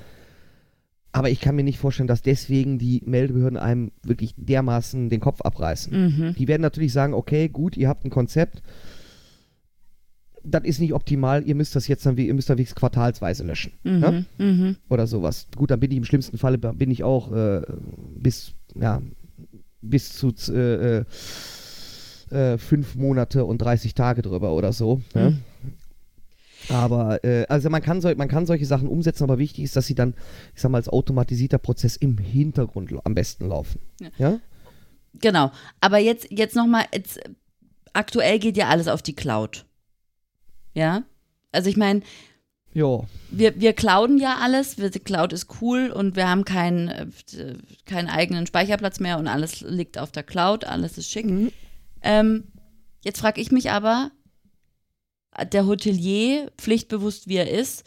[1.12, 5.42] aber ich kann mir nicht vorstellen, dass deswegen die Meldebehörden einem wirklich dermaßen den Kopf
[5.42, 5.94] abreißen.
[5.94, 6.36] Mhm.
[6.36, 8.62] Die werden natürlich sagen, okay, gut, ihr habt ein Konzept,
[10.44, 13.44] das ist nicht optimal, ihr müsst das jetzt dann, wie- ihr müsst dann wenigstens quartalsweise
[13.44, 13.74] löschen.
[13.84, 14.12] Ja?
[14.12, 14.26] Mhm.
[14.38, 14.76] Mhm.
[14.90, 15.48] oder sowas.
[15.56, 17.62] Gut, dann bin ich im schlimmsten Falle bin ich auch äh,
[18.18, 19.02] bis ja
[19.82, 21.06] bis zu äh, äh,
[22.32, 25.02] äh, fünf Monate und 30 Tage drüber oder so.
[25.14, 25.30] Ja?
[25.32, 25.40] Mhm.
[26.70, 29.86] Aber äh, also man kann, sol man kann solche Sachen umsetzen, aber wichtig ist, dass
[29.88, 30.14] sie dann,
[30.56, 33.80] ich sag mal, als automatisierter Prozess im Hintergrund am besten laufen.
[34.00, 34.10] Ja.
[34.18, 34.40] Ja?
[35.20, 35.52] Genau.
[35.82, 37.20] Aber jetzt, jetzt nochmal, jetzt,
[37.92, 39.66] aktuell geht ja alles auf die Cloud.
[40.74, 41.04] Ja?
[41.52, 42.02] Also ich meine,
[43.30, 47.08] wir, wir clouden ja alles, wir, die Cloud ist cool und wir haben keinen, äh,
[47.86, 51.28] keinen eigenen Speicherplatz mehr und alles liegt auf der Cloud, alles ist schick.
[51.28, 51.52] Mhm.
[52.02, 52.46] Ähm,
[53.04, 54.12] jetzt frage ich mich aber,
[55.52, 57.84] der Hotelier, pflichtbewusst wie er ist,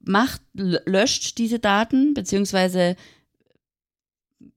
[0.00, 2.96] macht, löscht diese Daten, beziehungsweise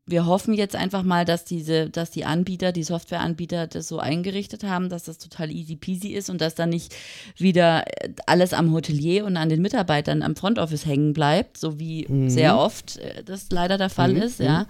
[0.08, 4.64] wir hoffen jetzt einfach mal, dass diese, dass die Anbieter, die Softwareanbieter das so eingerichtet
[4.64, 6.96] haben, dass das total easy peasy ist und dass da nicht
[7.38, 11.80] wieder äh, alles am Hotelier und an den Mitarbeitern am Front Office hängen bleibt, so
[11.80, 12.30] wie Mhm.
[12.30, 14.46] sehr oft äh, das leider der Fall Mhm, ist, mhm.
[14.46, 14.68] ja.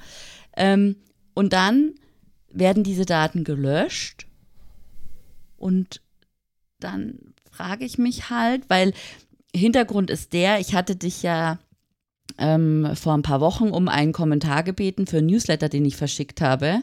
[0.56, 0.96] Ähm,
[1.34, 1.96] und dann
[2.50, 4.28] werden diese Daten gelöscht
[5.58, 6.02] und
[6.80, 7.20] dann
[7.52, 8.94] frage ich mich halt, weil
[9.54, 11.60] Hintergrund ist der, ich hatte dich ja
[12.38, 16.42] ähm, vor ein paar Wochen um einen Kommentar gebeten für einen Newsletter, den ich verschickt
[16.42, 16.82] habe,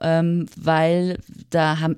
[0.00, 1.18] ähm, weil
[1.50, 1.96] da habe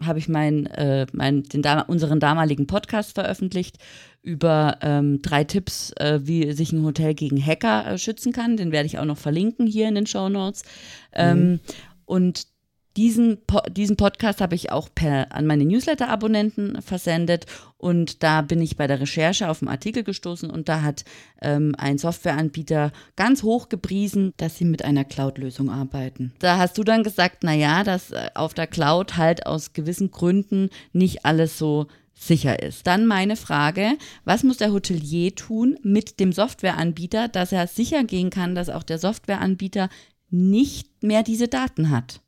[0.00, 3.78] hab ich mein, äh, mein, den, unseren damaligen Podcast veröffentlicht
[4.22, 8.56] über ähm, drei Tipps, äh, wie sich ein Hotel gegen Hacker äh, schützen kann.
[8.56, 10.62] Den werde ich auch noch verlinken hier in den Show Notes.
[11.12, 11.60] Ähm,
[12.04, 12.46] und
[12.98, 13.38] diesen,
[13.70, 18.88] diesen Podcast habe ich auch per, an meine Newsletter-Abonnenten versendet und da bin ich bei
[18.88, 21.04] der Recherche auf einen Artikel gestoßen und da hat
[21.40, 26.32] ähm, ein Softwareanbieter ganz hoch gepriesen, dass sie mit einer Cloud-Lösung arbeiten.
[26.40, 30.68] Da hast du dann gesagt, naja, dass äh, auf der Cloud halt aus gewissen Gründen
[30.92, 32.84] nicht alles so sicher ist.
[32.88, 33.92] Dann meine Frage,
[34.24, 38.82] was muss der Hotelier tun mit dem Softwareanbieter, dass er sicher gehen kann, dass auch
[38.82, 39.88] der Softwareanbieter
[40.30, 42.22] nicht mehr diese Daten hat?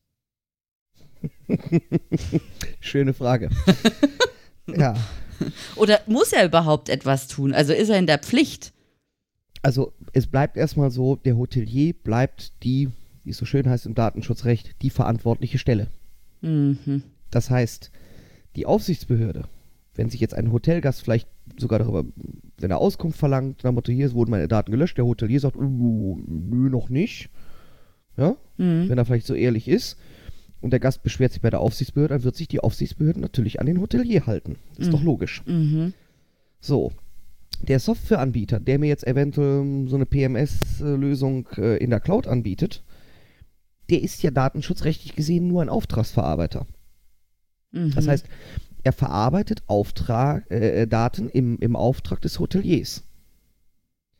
[2.81, 3.51] Schöne Frage.
[4.67, 4.95] ja.
[5.77, 7.53] Oder muss er überhaupt etwas tun?
[7.55, 8.73] Also ist er in der Pflicht?
[9.63, 12.89] Also es bleibt erstmal so, der Hotelier bleibt die,
[13.25, 15.89] wie es so schön heißt im Datenschutzrecht, die verantwortliche Stelle.
[16.41, 17.03] Mhm.
[17.31, 17.91] Das heißt,
[18.57, 19.45] die Aufsichtsbehörde,
[19.95, 21.29] wenn sich jetzt ein Hotelgast vielleicht
[21.59, 22.05] sogar darüber,
[22.59, 26.19] wenn er Auskunft verlangt, nach Motto, hier wurden meine Daten gelöscht, der Hotelier sagt, "Uh,
[26.27, 27.29] nö, noch nicht.
[28.17, 28.89] Ja, Mhm.
[28.89, 29.97] wenn er vielleicht so ehrlich ist.
[30.61, 33.66] Und der Gast beschwert sich bei der Aufsichtsbehörde, dann wird sich die Aufsichtsbehörde natürlich an
[33.66, 34.57] den Hotelier halten.
[34.77, 34.92] Ist Mhm.
[34.92, 35.42] doch logisch.
[35.46, 35.94] Mhm.
[36.61, 36.92] So.
[37.62, 42.83] Der Softwareanbieter, der mir jetzt eventuell so eine PMS-Lösung äh, in der Cloud anbietet,
[43.90, 46.66] der ist ja datenschutzrechtlich gesehen nur ein Auftragsverarbeiter.
[47.73, 47.92] Mhm.
[47.94, 48.27] Das heißt,
[48.83, 53.03] er verarbeitet Auftrag, äh, Daten im, im Auftrag des Hoteliers.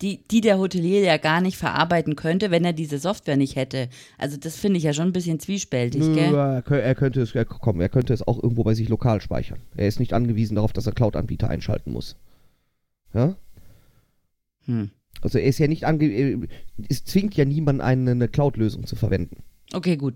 [0.03, 3.89] Die, die der Hotelier ja gar nicht verarbeiten könnte, wenn er diese Software nicht hätte.
[4.17, 6.35] Also das finde ich ja schon ein bisschen zwiespältig, Nö, gell?
[6.35, 9.59] Er, kö- könnte es, er, komm, er könnte es auch irgendwo bei sich lokal speichern.
[9.77, 12.17] Er ist nicht angewiesen darauf, dass er Cloud-Anbieter einschalten muss.
[13.13, 13.37] Ja?
[14.65, 14.91] Hm.
[15.21, 16.05] Also er ist ja nicht ange...
[16.07, 16.39] äh,
[16.89, 19.43] Es zwingt ja niemanden, eine, Cloud-Lösung zu verwenden.
[19.75, 20.15] Okay, gut.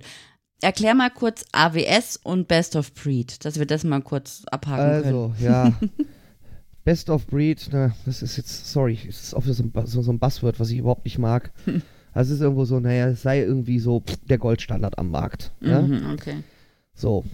[0.62, 5.04] Erklär mal kurz AWS und Best of Breed, dass wir das mal kurz abhaken können.
[5.04, 5.72] Also, ja.
[6.84, 10.12] Best of Breed, na, das ist jetzt, sorry, es ist auch so ein, so, so
[10.12, 11.50] ein Buzzword, was ich überhaupt nicht mag.
[12.12, 15.52] Also es ist irgendwo so, naja, es sei irgendwie so der Goldstandard am Markt.
[15.60, 15.80] Ja?
[15.80, 16.34] Mhm, okay.
[16.94, 17.24] So.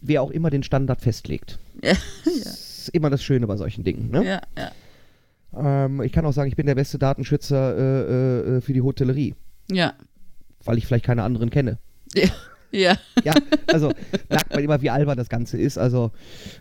[0.00, 1.58] Wer auch immer den Standard festlegt.
[1.82, 4.10] Ja, Das ist immer das Schöne bei solchen Dingen.
[4.10, 4.24] Ne?
[4.24, 5.84] ja, ja.
[5.84, 9.34] Ähm, ich kann auch sagen, ich bin der beste Datenschützer äh, äh, für die Hotellerie,
[9.70, 9.94] Ja.
[10.64, 11.78] weil ich vielleicht keine anderen kenne.
[12.14, 12.28] Ja.
[12.72, 12.96] Ja.
[13.22, 13.34] Ja,
[13.66, 13.92] also
[14.28, 15.78] merkt man immer, wie albern das Ganze ist.
[15.78, 16.10] Also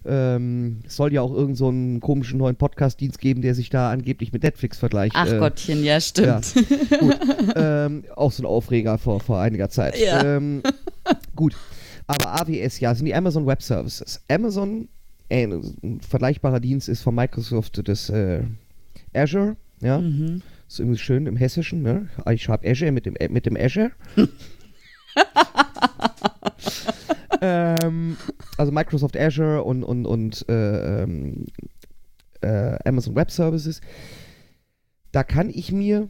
[0.06, 3.90] ähm, es soll ja auch irgend so einen komischen neuen Podcast-Dienst geben, der sich da
[3.90, 5.16] angeblich mit Netflix vergleicht.
[5.16, 6.54] Ach äh, Gottchen, ja, stimmt.
[7.00, 7.18] Gut,
[7.56, 9.98] ähm, auch so ein Aufreger vor, vor einiger Zeit.
[9.98, 10.24] Ja.
[10.24, 10.62] Ähm,
[11.36, 11.56] gut,
[12.08, 14.22] aber AWS, ja, sind die Amazon Web Services.
[14.30, 14.90] Amazon,
[15.30, 18.44] äh, ein vergleichbarer Dienst ist von Microsoft das äh,
[19.14, 20.00] Azure, ja.
[20.00, 20.42] Mhm.
[20.68, 22.10] ist irgendwie schön im Hessischen, ne?
[22.32, 23.92] Ich habe Azure mit dem, äh, mit dem Azure.
[27.42, 28.18] ähm,
[28.58, 31.46] also Microsoft Azure und, und, und äh, ähm,
[32.42, 33.82] äh, Amazon Web Services.
[35.12, 36.08] Da kann ich mir,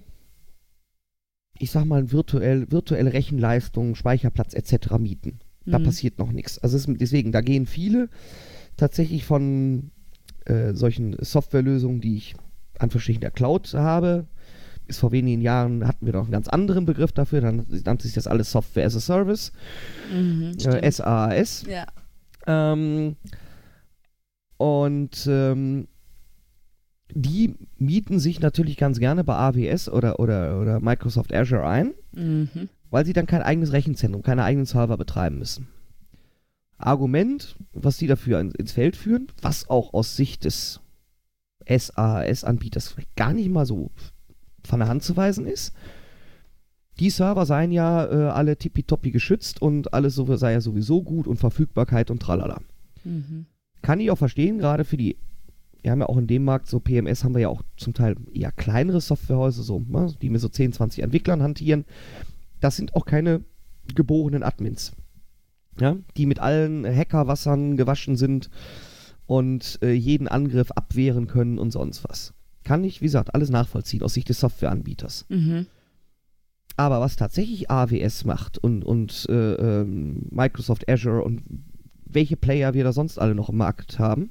[1.58, 4.98] ich sag mal, virtuell, virtuelle Rechenleistung, Speicherplatz etc.
[5.00, 5.40] mieten.
[5.66, 5.84] Da Mhm.
[5.84, 6.58] passiert noch nichts.
[6.60, 8.10] Also ist, deswegen, da gehen viele
[8.78, 9.92] tatsächlich von
[10.46, 12.36] äh, solchen Softwarelösungen, die ich
[12.80, 14.26] an verschiedenen der Cloud habe.
[14.92, 17.40] Bis vor wenigen Jahren hatten wir noch einen ganz anderen Begriff dafür.
[17.40, 19.54] Dann nannte sich das alles Software as a Service,
[20.14, 20.92] Mhm, äh.
[20.92, 21.64] SaaS.
[21.66, 21.86] ja.
[22.46, 23.16] Ähm,
[24.58, 25.88] und ähm,
[27.14, 32.68] die mieten sich natürlich ganz gerne bei AWS oder, oder, oder Microsoft Azure ein, Mhm.
[32.90, 35.70] weil sie dann kein eigenes Rechenzentrum, keine eigenen Server betreiben müssen.
[36.78, 40.82] Argument, was sie dafür in, ins Feld führen, was auch aus Sicht des
[41.66, 43.90] SaaS-Anbieters vielleicht gar nicht mal so
[44.72, 45.74] von der Hand zu weisen ist.
[47.00, 51.28] Die Server seien ja äh, alle tippitoppi geschützt und alles so, sei ja sowieso gut
[51.28, 52.62] und Verfügbarkeit und tralala.
[53.04, 53.48] Mhm.
[53.82, 55.18] Kann ich auch verstehen, gerade für die,
[55.82, 58.16] wir haben ja auch in dem Markt so PMS, haben wir ja auch zum Teil
[58.34, 61.84] eher kleinere Softwarehäuser, so, ne, die mit so 10, 20 Entwicklern hantieren.
[62.62, 63.44] Das sind auch keine
[63.94, 64.94] geborenen Admins.
[65.80, 68.50] Ja, die mit allen Hackerwassern gewaschen sind
[69.26, 72.34] und äh, jeden Angriff abwehren können und sonst was.
[72.64, 75.26] Kann ich, wie gesagt, alles nachvollziehen aus Sicht des Softwareanbieters.
[75.30, 75.66] Mhm.
[76.78, 81.44] Aber was tatsächlich AWS macht und, und äh, ähm, Microsoft Azure und
[82.06, 84.30] welche Player wir da sonst alle noch im Markt haben,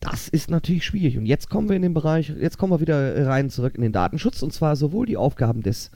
[0.00, 1.18] das ist natürlich schwierig.
[1.18, 3.92] Und jetzt kommen wir in den Bereich, jetzt kommen wir wieder rein zurück in den
[3.92, 5.90] Datenschutz und zwar sowohl die Aufgaben des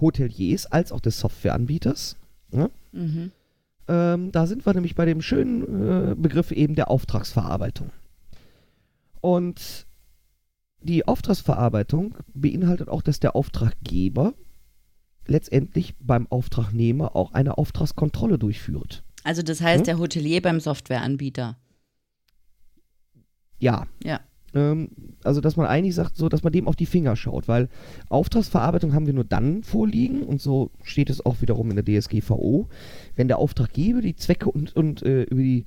[0.00, 2.16] Hoteliers als auch des Softwareanbieters.
[2.52, 2.70] Ja?
[2.92, 3.32] Mhm.
[3.88, 7.90] Ähm, da sind wir nämlich bei dem schönen äh, Begriff eben der Auftragsverarbeitung.
[9.20, 9.86] Und
[10.80, 14.34] die Auftragsverarbeitung beinhaltet auch, dass der Auftraggeber
[15.26, 19.04] letztendlich beim Auftragnehmer auch eine Auftragskontrolle durchführt.
[19.24, 19.84] Also das heißt, Hm?
[19.84, 21.58] der Hotelier beim Softwareanbieter.
[23.58, 23.86] Ja.
[24.04, 24.20] Ja.
[24.54, 24.88] Ähm,
[25.24, 27.68] also, dass man eigentlich sagt, so, dass man dem auf die Finger schaut, weil
[28.08, 32.68] Auftragsverarbeitung haben wir nur dann vorliegen und so steht es auch wiederum in der DSGVO,
[33.16, 35.64] wenn der Auftraggeber die Zwecke und, und äh, über die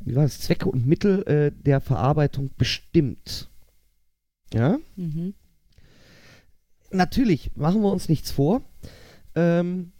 [0.00, 3.50] wie war das, Zwecke und Mittel äh, der Verarbeitung bestimmt.
[4.52, 4.78] Ja?
[4.96, 5.34] Mhm.
[6.90, 8.62] Natürlich, machen wir uns nichts vor.
[9.34, 9.92] Ähm,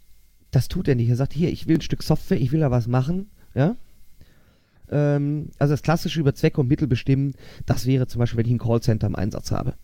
[0.51, 1.09] das tut er nicht.
[1.09, 3.29] Er sagt, hier, ich will ein Stück Software, ich will da was machen.
[3.53, 3.75] Ja?
[4.89, 7.33] Ähm, also das klassische über Zwecke und Mittel bestimmen,
[7.65, 9.75] das wäre zum Beispiel, wenn ich ein Callcenter im Einsatz habe.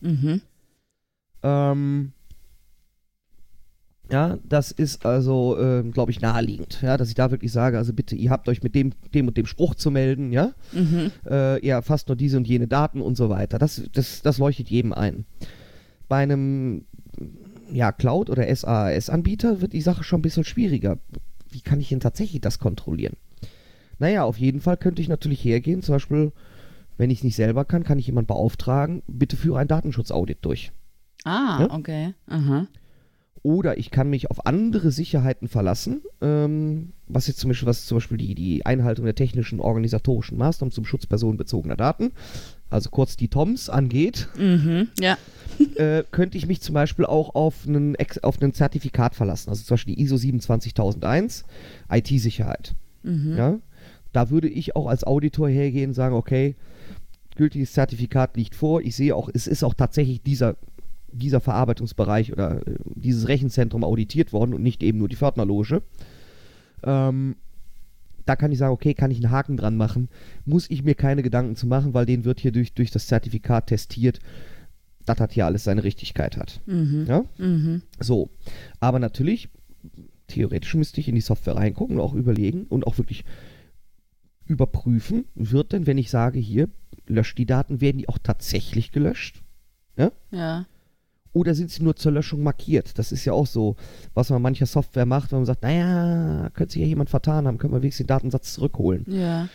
[0.00, 0.40] Mhm.
[1.42, 2.12] Ähm,
[4.12, 7.92] ja, das ist also, ähm, glaube ich, naheliegend, ja, dass ich da wirklich sage, also
[7.92, 11.10] bitte, ihr habt euch mit dem, dem und dem Spruch zu melden, ja, Mhm.
[11.28, 13.58] äh, ihr erfasst nur diese und jene Daten und so weiter.
[13.58, 15.24] Das, das, das leuchtet jedem ein.
[16.08, 16.84] Bei einem
[17.72, 20.98] ja, Cloud- oder SaaS-Anbieter wird die Sache schon ein bisschen schwieriger.
[21.50, 23.14] Wie kann ich denn tatsächlich das kontrollieren?
[23.98, 26.32] Naja, auf jeden Fall könnte ich natürlich hergehen, zum Beispiel,
[26.98, 30.72] wenn ich es nicht selber kann, kann ich jemanden beauftragen, bitte führe ein Datenschutzaudit durch.
[31.24, 31.70] Ah, Ja?
[31.74, 32.14] okay.
[32.26, 32.66] Aha.
[33.44, 37.96] Oder ich kann mich auf andere Sicherheiten verlassen, ähm, was jetzt zum Beispiel, was zum
[37.96, 42.12] Beispiel die, die Einhaltung der technischen organisatorischen Maßnahmen zum Schutz personenbezogener Daten,
[42.70, 44.88] also kurz die TOMS angeht, Mhm.
[45.00, 45.18] Ja.
[45.76, 49.50] äh, könnte ich mich zum Beispiel auch auf einen, auf ein Zertifikat verlassen.
[49.50, 51.44] Also zum Beispiel die ISO 27001,
[51.90, 52.74] IT-Sicherheit.
[53.02, 53.36] Mhm.
[53.36, 53.58] Ja?
[54.12, 56.54] Da würde ich auch als Auditor hergehen und sagen, okay,
[57.36, 58.82] gültiges Zertifikat liegt vor.
[58.82, 60.56] Ich sehe auch, es ist auch tatsächlich dieser,
[61.12, 65.82] dieser Verarbeitungsbereich oder äh, dieses Rechenzentrum auditiert worden und nicht eben nur die Pförtnerloge.
[66.82, 67.36] Ähm,
[68.24, 70.08] da kann ich sagen, okay, kann ich einen Haken dran machen.
[70.44, 73.66] Muss ich mir keine Gedanken zu machen, weil den wird hier durch, durch das Zertifikat
[73.66, 74.20] testiert,
[75.04, 76.60] dass das hier alles seine Richtigkeit hat.
[76.66, 77.06] Mhm.
[77.08, 77.24] Ja?
[77.38, 77.82] Mhm.
[77.98, 78.30] So,
[78.78, 79.48] aber natürlich,
[80.28, 83.24] theoretisch müsste ich in die Software reingucken und auch überlegen und auch wirklich
[84.46, 86.68] überprüfen, wird denn, wenn ich sage, hier,
[87.06, 89.42] löscht die Daten, werden die auch tatsächlich gelöscht?
[89.96, 90.12] Ja.
[91.34, 92.98] Oder sind sie nur zur Löschung markiert?
[92.98, 93.76] Das ist ja auch so,
[94.14, 97.58] was man mancher Software macht, wenn man sagt, naja, könnte sich ja jemand vertan haben,
[97.58, 99.04] können wir wenigstens den Datensatz zurückholen.
[99.08, 99.48] Ja.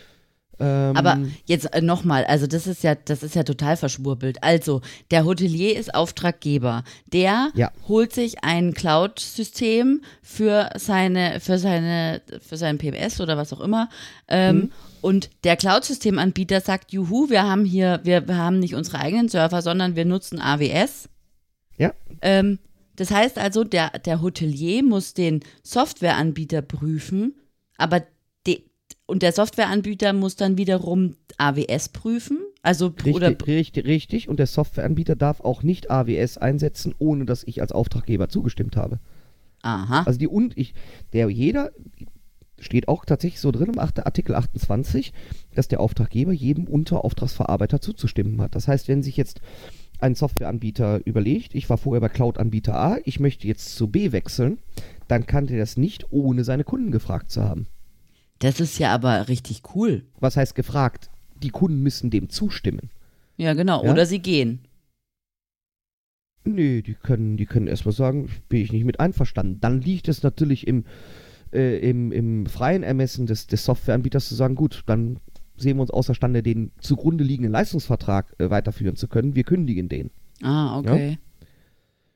[0.60, 4.42] Ähm, Aber jetzt äh, nochmal, also das ist ja, das ist ja total verschwurbelt.
[4.42, 4.80] Also,
[5.12, 6.82] der Hotelier ist Auftraggeber.
[7.06, 7.70] Der Ja.
[7.86, 13.88] holt sich ein Cloud-System für seine, für seine, für seinen PMS oder was auch immer.
[14.26, 14.72] Ähm, Mhm.
[15.00, 19.62] Und der Cloud-Systemanbieter sagt, juhu, wir haben hier, wir, wir haben nicht unsere eigenen Server,
[19.62, 21.08] sondern wir nutzen AWS.
[21.78, 21.94] Ja.
[22.22, 22.58] Ähm,
[22.96, 27.34] das heißt also, der, der Hotelier muss den Softwareanbieter prüfen,
[27.76, 28.02] aber
[28.46, 28.62] de,
[29.06, 32.38] und der Softwareanbieter muss dann wiederum AWS prüfen.
[32.62, 34.28] Also oder Richtig, richtig, richtig.
[34.28, 38.98] Und der Softwareanbieter darf auch nicht AWS einsetzen, ohne dass ich als Auftraggeber zugestimmt habe.
[39.62, 40.02] aha.
[40.02, 40.74] Also die und ich,
[41.12, 41.70] der jeder
[42.58, 45.12] steht auch tatsächlich so drin im Artikel 28,
[45.54, 48.56] dass der Auftraggeber jedem Unterauftragsverarbeiter zuzustimmen hat.
[48.56, 49.40] Das heißt, wenn sich jetzt
[50.00, 54.58] ein Softwareanbieter überlegt, ich war vorher bei Cloud-Anbieter A, ich möchte jetzt zu B wechseln,
[55.08, 57.66] dann kann der das nicht, ohne seine Kunden gefragt zu haben.
[58.38, 60.04] Das ist ja aber richtig cool.
[60.20, 61.10] Was heißt gefragt?
[61.42, 62.90] Die Kunden müssen dem zustimmen.
[63.36, 63.84] Ja, genau.
[63.84, 63.92] Ja?
[63.92, 64.60] Oder sie gehen.
[66.44, 69.60] Nee, die können, die können erstmal sagen, bin ich nicht mit einverstanden.
[69.60, 70.84] Dann liegt es natürlich im,
[71.52, 75.18] äh, im, im freien Ermessen des, des Softwareanbieters zu sagen, gut, dann
[75.58, 79.34] sehen wir uns außerstande, den zugrunde liegenden Leistungsvertrag äh, weiterführen zu können.
[79.34, 80.10] Wir kündigen den.
[80.42, 81.18] Ah, okay.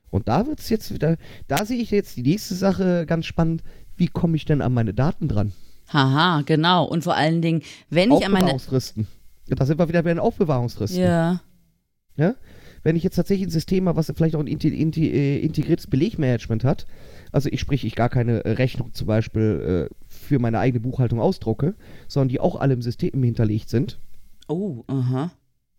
[0.09, 3.63] Und da wird es jetzt wieder, da sehe ich jetzt die nächste Sache ganz spannend.
[3.97, 5.53] Wie komme ich denn an meine Daten dran?
[5.89, 6.85] Haha, genau.
[6.85, 8.45] Und vor allen Dingen, wenn ich an meine.
[8.45, 9.07] Aufbewahrungsfristen.
[9.47, 11.01] Da sind wir wieder bei den Aufbewahrungsfristen.
[11.01, 11.41] Ja.
[12.15, 12.35] Ja?
[12.83, 16.85] Wenn ich jetzt tatsächlich ein System habe, was vielleicht auch ein äh, integriertes Belegmanagement hat,
[17.31, 21.19] also ich sprich, ich gar keine äh, Rechnung zum Beispiel äh, für meine eigene Buchhaltung
[21.19, 21.75] ausdrucke,
[22.07, 23.99] sondern die auch alle im System hinterlegt sind,
[24.47, 25.31] Oh, aha.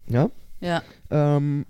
[0.08, 0.80] ja, Ja.
[1.10, 1.66] ähm,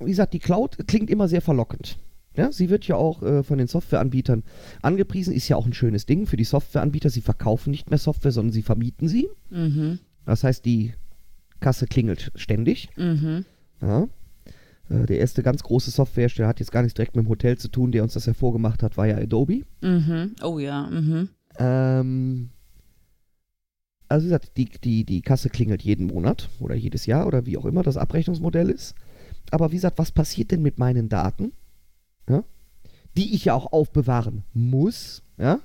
[0.00, 1.96] wie gesagt, die Cloud klingt immer sehr verlockend.
[2.36, 4.42] Ja, sie wird ja auch äh, von den Softwareanbietern
[4.82, 7.08] angepriesen, ist ja auch ein schönes Ding für die Softwareanbieter.
[7.08, 9.28] Sie verkaufen nicht mehr Software, sondern sie vermieten sie.
[9.50, 10.00] Mhm.
[10.26, 10.94] Das heißt, die
[11.60, 12.88] Kasse klingelt ständig.
[12.96, 13.44] Mhm.
[13.80, 14.08] Ja.
[14.90, 17.68] Äh, Der erste ganz große Softwarehersteller hat jetzt gar nichts direkt mit dem Hotel zu
[17.68, 19.62] tun, der uns das hervorgemacht hat, war ja Adobe.
[19.80, 20.34] Mhm.
[20.42, 20.88] Oh ja.
[20.90, 21.28] Mhm.
[21.58, 22.50] Ähm,
[24.08, 27.56] also wie gesagt, die, die, die Kasse klingelt jeden Monat oder jedes Jahr oder wie
[27.56, 28.94] auch immer das Abrechnungsmodell ist.
[29.50, 31.52] Aber wie gesagt, was passiert denn mit meinen Daten?
[32.28, 32.44] Ja?
[33.16, 35.22] Die ich ja auch aufbewahren muss.
[35.38, 35.60] Ja?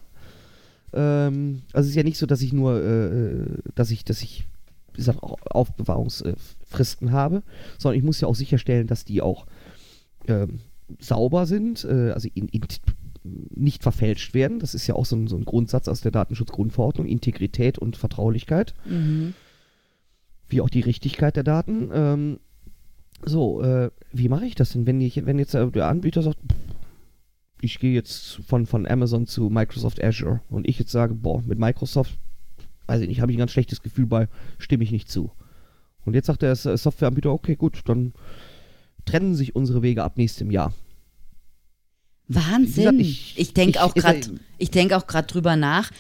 [0.94, 4.48] Ähm, also es ist ja nicht so, dass ich nur, äh, dass ich, dass ich,
[4.94, 7.44] wie gesagt, Aufbewahrungsfristen habe,
[7.78, 9.46] sondern ich muss ja auch sicherstellen, dass die auch
[10.28, 10.60] ähm,
[11.00, 12.62] sauber sind, äh, also in, in,
[13.56, 14.60] nicht verfälscht werden.
[14.60, 18.74] Das ist ja auch so ein, so ein Grundsatz aus der Datenschutzgrundverordnung, Integrität und Vertraulichkeit,
[18.86, 19.34] Mhm.
[20.48, 21.90] wie auch die Richtigkeit der Daten.
[21.94, 22.40] Ähm,
[23.26, 26.40] so, äh, wie mache ich das denn, wenn, ich, wenn jetzt äh, der Anbieter sagt,
[27.62, 31.60] ich gehe jetzt von, von Amazon zu Microsoft Azure und ich jetzt sage, boah, mit
[31.60, 32.18] Microsoft,
[32.88, 35.32] weiß ich nicht, habe ich ein ganz schlechtes Gefühl bei, stimme ich nicht zu.
[36.06, 38.14] Und jetzt sagt der S- Softwareanbieter, okay, gut, dann
[39.06, 40.74] trennen sich unsere Wege ab nächstem Jahr.
[42.30, 43.00] Wahnsinn.
[43.00, 44.22] ich ich- denke auch gerade,
[44.58, 45.92] ich denke auch gerade drüber nach.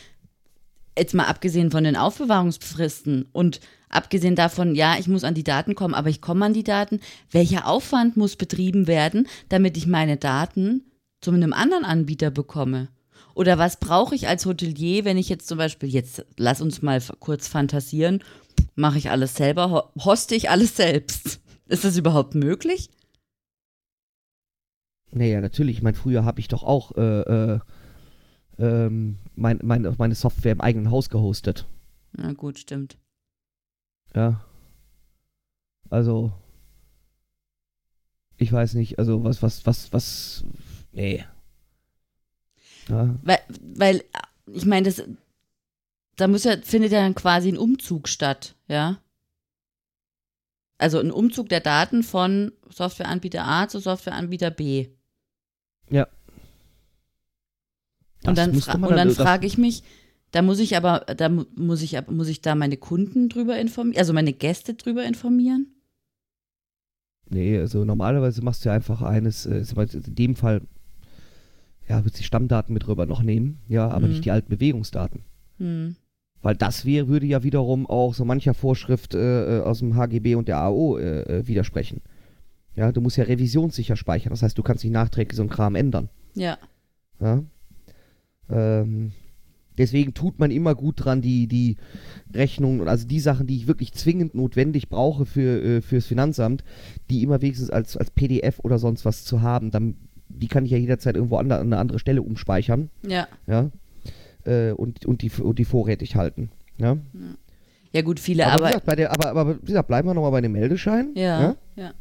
[0.97, 5.73] Jetzt mal abgesehen von den Aufbewahrungsfristen und abgesehen davon, ja, ich muss an die Daten
[5.75, 6.99] kommen, aber ich komme an die Daten.
[7.31, 10.83] Welcher Aufwand muss betrieben werden, damit ich meine Daten
[11.21, 12.89] zu einem anderen Anbieter bekomme?
[13.33, 17.01] Oder was brauche ich als Hotelier, wenn ich jetzt zum Beispiel, jetzt lass uns mal
[17.19, 18.21] kurz fantasieren,
[18.75, 21.39] mache ich alles selber, ho hoste ich alles selbst?
[21.67, 22.89] Ist das überhaupt möglich?
[25.11, 25.77] Naja, natürlich.
[25.77, 27.59] Ich meine, früher habe ich doch auch äh, äh,
[28.59, 31.65] ähm, mein, meine, meine Software im eigenen Haus gehostet.
[32.13, 32.97] Na gut, stimmt.
[34.15, 34.43] Ja.
[35.89, 36.31] Also,
[38.37, 40.43] ich weiß nicht, also was, was, was, was,
[40.91, 41.25] nee.
[42.87, 44.03] Ja, Weil, weil
[44.53, 45.03] ich meine, das,
[46.15, 48.99] da muss ja, findet ja dann quasi ein Umzug statt, ja?
[50.77, 54.87] Also ein Umzug der Daten von Softwareanbieter A zu Softwareanbieter B.
[55.89, 56.07] Ja.
[58.25, 59.83] Und Das dann, müsste fra und dann frage ich mich,
[60.31, 63.97] da muss ich aber, da mu- muss ich, muss ich da meine Kunden drüber informieren,
[63.99, 65.67] also meine Gäste drüber informieren?
[67.29, 69.63] Nee, also normalerweise machst du ja einfach eines, äh,
[69.93, 70.61] in dem Fall,
[71.87, 74.13] ja, würdest die Stammdaten mit rüber noch nehmen, ja, aber Mhm.
[74.13, 75.21] nicht die alten Bewegungsdaten.
[75.57, 75.95] Hm.
[76.41, 80.35] Weil das wäre, würde ja wiederum auch so mancher Vorschrift äh, äh, aus dem HGB
[80.35, 82.01] und der AO äh, äh, widersprechen.
[82.75, 84.31] Ja, du musst ja revisionssicher speichern.
[84.31, 86.09] Das heißt, du kannst nicht nachträglich so einen Kram ändern.
[86.35, 86.57] Ja.
[87.19, 87.43] Ja?
[88.49, 89.11] Ähm,
[89.77, 91.77] deswegen tut man immer gut dran, die, die
[92.33, 96.63] Rechnungen, also die Sachen, die ich wirklich zwingend notwendig brauche für, äh, fürs Finanzamt,
[97.09, 99.71] die immer wenigstens als, als PDF oder sonst was zu haben.
[99.71, 99.95] Dann,
[100.29, 102.89] die kann ich ja jederzeit irgendwo an, an eine andere Stelle umspeichern.
[103.05, 103.27] Ja.
[103.47, 103.71] Ja?
[104.45, 106.49] Äh, und, und, die, und die vorrätig halten.
[106.77, 106.97] Ja?
[107.91, 108.79] Ja, gut, viele, Aber, wie aber.
[108.79, 111.09] gesagt, der, aber, aber wie gesagt, bleiben wir nochmal bei dem Meldeschein.
[111.15, 111.55] ja.
[111.75, 111.93] ja.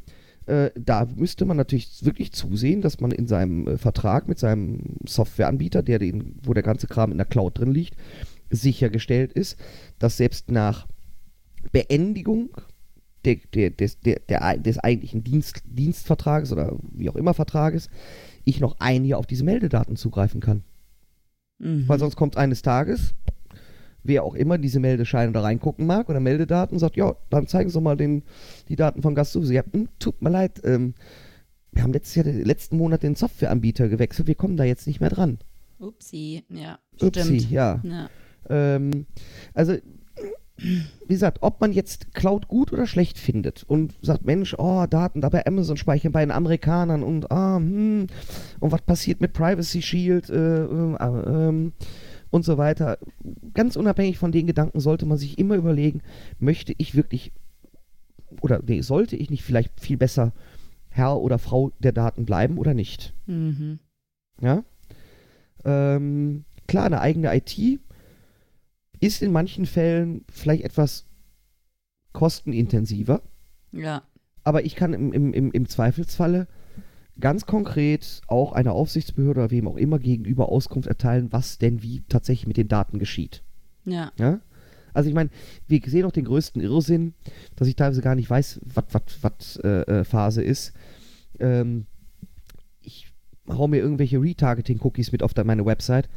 [0.48, 4.96] Äh, da müsste man natürlich wirklich zusehen, dass man in seinem äh, Vertrag mit seinem
[5.06, 7.96] Softwareanbieter, der den, wo der ganze Kram in der Cloud drin liegt,
[8.48, 9.58] sichergestellt ist,
[9.98, 10.86] dass selbst nach
[11.70, 12.56] Beendigung
[13.26, 17.90] der, der, des, der, des eigentlichen Dienst, Dienstvertrages oder wie auch immer Vertrages,
[18.44, 20.62] ich noch ein Jahr auf diese Meldedaten zugreifen kann.
[21.58, 21.86] Mhm.
[21.88, 23.12] Weil sonst kommt eines Tages,
[24.08, 27.74] wer auch immer diese Meldescheine da reingucken mag oder Meldedaten, sagt, ja, dann zeigen Sie
[27.74, 28.24] doch mal den,
[28.68, 29.42] die Daten von Gast zu.
[29.44, 30.94] Sie hm, tut mir leid, ähm,
[31.72, 35.10] wir haben letztes Jahr, letzten Monat den Softwareanbieter gewechselt, wir kommen da jetzt nicht mehr
[35.10, 35.38] dran.
[35.78, 36.78] Upsi, ja.
[37.00, 37.50] Upsi, Stimmt.
[37.50, 37.80] ja.
[37.84, 38.10] Ja.
[38.48, 39.06] Ähm,
[39.54, 39.76] also,
[40.56, 45.20] wie gesagt, ob man jetzt Cloud gut oder schlecht findet und sagt, Mensch, oh, Daten
[45.20, 48.08] da bei Amazon speichern bei den Amerikanern und, ah, hm,
[48.58, 51.72] und was passiert mit Privacy Shield äh, äh, ähm,
[52.30, 52.98] und so weiter.
[53.54, 56.02] Ganz unabhängig von den Gedanken sollte man sich immer überlegen,
[56.38, 57.32] möchte ich wirklich
[58.40, 60.32] oder nee, sollte ich nicht vielleicht viel besser
[60.90, 63.14] Herr oder Frau der Daten bleiben oder nicht?
[63.26, 63.78] Mhm.
[64.40, 64.64] Ja.
[65.64, 67.80] Ähm, klar, eine eigene IT
[69.00, 71.06] ist in manchen Fällen vielleicht etwas
[72.12, 73.22] kostenintensiver,
[73.72, 74.02] Ja.
[74.44, 76.48] aber ich kann im, im, im, im Zweifelsfalle
[77.20, 82.02] ganz konkret auch einer Aufsichtsbehörde oder wem auch immer gegenüber Auskunft erteilen, was denn wie
[82.08, 83.42] tatsächlich mit den Daten geschieht.
[83.84, 84.12] Ja.
[84.18, 84.40] Ja?
[84.94, 85.30] Also ich meine,
[85.66, 87.14] wir sehen auch den größten Irrsinn,
[87.56, 90.72] dass ich teilweise gar nicht weiß, was äh, äh, Phase ist.
[91.38, 91.86] Ähm,
[92.80, 93.12] ich
[93.48, 96.08] hau mir irgendwelche Retargeting-Cookies mit auf meine Website.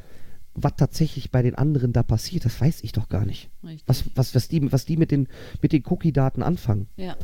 [0.53, 3.49] Was tatsächlich bei den anderen da passiert, das weiß ich doch gar nicht.
[3.63, 3.87] Richtig.
[3.87, 5.27] Was, was, was, die, was die mit den,
[5.61, 6.87] mit den Cookie-Daten anfangen.
[6.97, 7.15] Ja.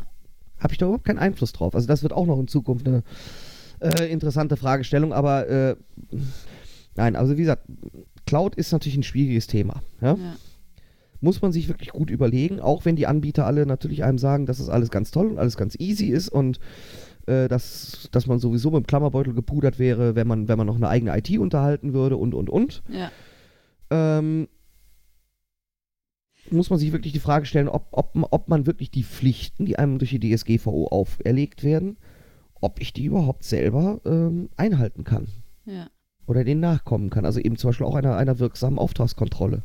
[0.59, 1.75] Habe ich da überhaupt keinen Einfluss drauf.
[1.75, 3.03] Also das wird auch noch in Zukunft eine
[3.79, 5.75] äh, interessante Fragestellung, aber äh,
[6.95, 7.63] nein, also wie gesagt,
[8.25, 9.81] Cloud ist natürlich ein schwieriges Thema.
[10.01, 10.15] Ja?
[10.15, 10.35] Ja.
[11.21, 14.59] muss man sich wirklich gut überlegen, auch wenn die Anbieter alle natürlich einem sagen, dass
[14.59, 16.59] es alles ganz toll und alles ganz easy ist und
[17.27, 20.75] äh, dass, dass man sowieso mit dem Klammerbeutel gepudert wäre, wenn man, wenn man noch
[20.75, 22.83] eine eigene IT unterhalten würde und und und.
[22.89, 23.11] Ja.
[23.89, 24.47] Ähm,
[26.49, 29.77] muss man sich wirklich die Frage stellen, ob, ob, ob man wirklich die Pflichten, die
[29.77, 31.97] einem durch die DSGVO auferlegt werden,
[32.61, 35.27] ob ich die überhaupt selber ähm, einhalten kann
[35.65, 35.87] Ja.
[36.25, 37.25] oder denen nachkommen kann.
[37.25, 39.63] Also eben zum Beispiel auch einer, einer wirksamen Auftragskontrolle.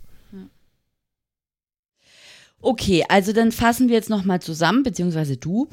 [2.65, 5.69] Okay, also dann fassen wir jetzt nochmal zusammen, beziehungsweise du.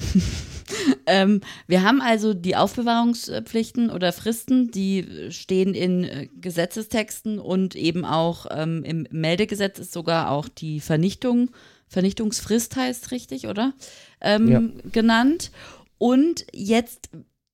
[1.05, 8.05] ähm, wir haben also die Aufbewahrungspflichten oder Fristen, die stehen in äh, Gesetzestexten und eben
[8.05, 11.51] auch ähm, im Meldegesetz ist sogar auch die Vernichtung,
[11.87, 13.73] Vernichtungsfrist heißt richtig, oder?
[14.19, 14.61] Ähm, Ja.
[14.91, 15.51] genannt.
[15.99, 17.09] Und jetzt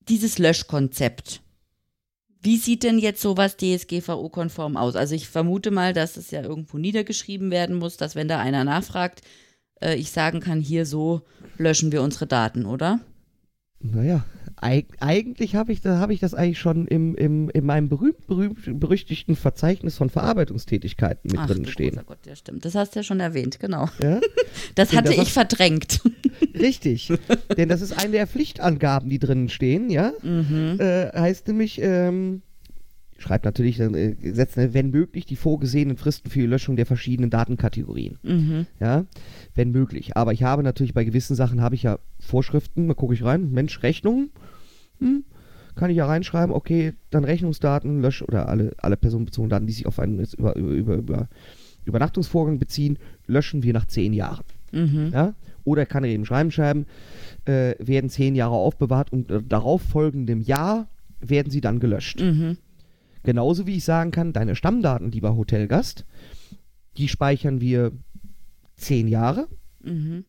[0.08, 1.42] dieses Löschkonzept.
[2.40, 4.94] Wie sieht denn jetzt sowas DSGVO-konform aus?
[4.96, 8.62] Also ich vermute mal, dass es ja irgendwo niedergeschrieben werden muss, dass wenn da einer
[8.62, 9.22] nachfragt,
[9.82, 11.22] äh, ich sagen kann, hier so
[11.58, 13.00] löschen wir unsere Daten, oder?
[13.80, 14.24] Naja,
[14.56, 18.26] eig eigentlich habe ich, da, hab ich das eigentlich schon im, im, in meinem berühmt,
[18.26, 22.00] berühmt, berüchtigten Verzeichnis von Verarbeitungstätigkeiten mit Ach, drin stehen.
[22.06, 22.64] Gott, ja stimmt.
[22.64, 23.88] Das hast du ja schon erwähnt, genau.
[24.00, 24.20] Ja?
[24.74, 26.00] Das hatte das ich verdrängt.
[26.58, 27.12] Richtig.
[27.56, 30.12] Denn das ist eine der Pflichtangaben, die drinnen stehen, ja.
[30.22, 30.76] mhm.
[30.78, 32.42] Äh, heißt nämlich, ähm,
[33.18, 36.86] schreibt natürlich dann äh, Gesetz, ne, wenn möglich, die vorgesehenen Fristen für die Löschung der
[36.86, 38.18] verschiedenen Datenkategorien.
[38.22, 38.66] Mhm.
[38.80, 39.06] Ja,
[39.54, 40.16] wenn möglich.
[40.16, 43.50] Aber ich habe natürlich bei gewissen Sachen habe ich ja Vorschriften, da gucke ich rein,
[43.50, 44.30] Mensch, Rechnungen,
[45.00, 45.24] hm,
[45.74, 49.86] kann ich ja reinschreiben, okay, dann Rechnungsdaten, Lösch oder alle, alle personenbezogenen Daten, die sich
[49.86, 51.28] auf einen über, über, über
[51.84, 54.44] Übernachtungsvorgang beziehen, löschen wir nach zehn Jahren.
[54.72, 55.10] Mhm.
[55.12, 55.34] Ja?
[55.64, 56.86] Oder kann er eben schreiben, schreiben,
[57.44, 60.88] äh, werden zehn Jahre aufbewahrt und äh, darauf folgendem Jahr
[61.20, 62.20] werden sie dann gelöscht.
[62.20, 62.58] Mhm.
[63.26, 66.04] Genauso wie ich sagen kann, deine Stammdaten, lieber Hotelgast,
[66.96, 67.90] die speichern wir
[68.76, 69.48] zehn Jahre.
[69.82, 70.24] Mhm.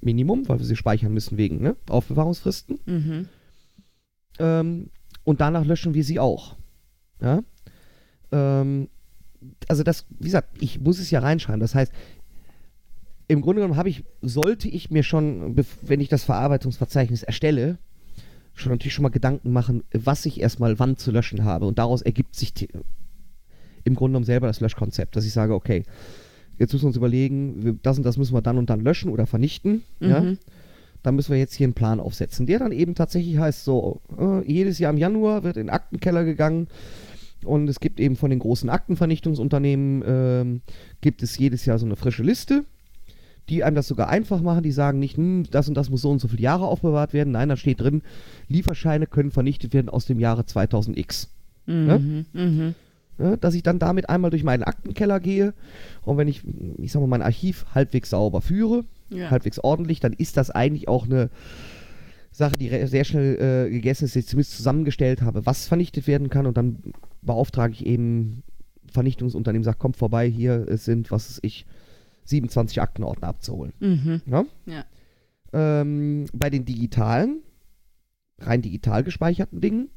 [0.00, 2.78] Minimum, weil wir sie speichern müssen wegen ne, Aufbewahrungsfristen.
[2.86, 3.28] Mhm.
[4.38, 4.90] Ähm,
[5.24, 6.54] und danach löschen wir sie auch.
[7.20, 7.42] Ja?
[8.30, 8.88] Ähm,
[9.66, 11.58] also das, wie gesagt, ich muss es ja reinschreiben.
[11.58, 11.92] Das heißt,
[13.26, 17.78] im Grunde genommen habe ich, sollte ich mir schon, wenn ich das Verarbeitungsverzeichnis erstelle,
[18.54, 21.66] schon natürlich schon mal Gedanken machen, was ich erstmal wann zu löschen habe.
[21.66, 22.68] Und daraus ergibt sich
[23.84, 25.84] im Grunde genommen selber das Löschkonzept, dass ich sage, okay,
[26.58, 29.26] jetzt müssen wir uns überlegen, das und das müssen wir dann und dann löschen oder
[29.26, 29.82] vernichten.
[30.00, 30.20] Ja?
[30.20, 30.38] Mhm.
[31.02, 34.46] dann müssen wir jetzt hier einen Plan aufsetzen, der dann eben tatsächlich heißt, so, äh,
[34.46, 36.68] jedes Jahr im Januar wird in den Aktenkeller gegangen
[37.44, 40.60] und es gibt eben von den großen Aktenvernichtungsunternehmen, ähm,
[41.00, 42.64] gibt es jedes Jahr so eine frische Liste,
[43.48, 46.10] die einem das sogar einfach machen, die sagen nicht, hm, das und das muss so
[46.10, 48.02] und so viele Jahre aufbewahrt werden, nein, da steht drin,
[48.48, 51.28] Lieferscheine können vernichtet werden aus dem Jahre 2000x.
[51.66, 52.26] Mhm.
[52.32, 52.74] Mhm.
[53.18, 55.54] Ja, dass ich dann damit einmal durch meinen Aktenkeller gehe
[56.02, 56.42] und wenn ich,
[56.78, 59.30] ich sag mal, mein Archiv halbwegs sauber führe, Ja.
[59.30, 61.28] halbwegs ordentlich, dann ist das eigentlich auch eine
[62.30, 66.30] Sache, die sehr schnell äh, gegessen ist, die ich zumindest zusammengestellt habe, was vernichtet werden
[66.30, 66.78] kann und dann
[67.20, 68.42] beauftrage ich eben
[68.90, 71.66] Vernichtungsunternehmen, sag, kommt vorbei, hier es sind, was ist ich,
[72.24, 73.72] 27 Aktenordner abzuholen.
[73.80, 74.22] Mhm.
[74.26, 74.44] Ja?
[74.66, 74.84] Ja.
[75.52, 77.42] Ähm, bei den digitalen,
[78.38, 79.90] rein digital gespeicherten Dingen,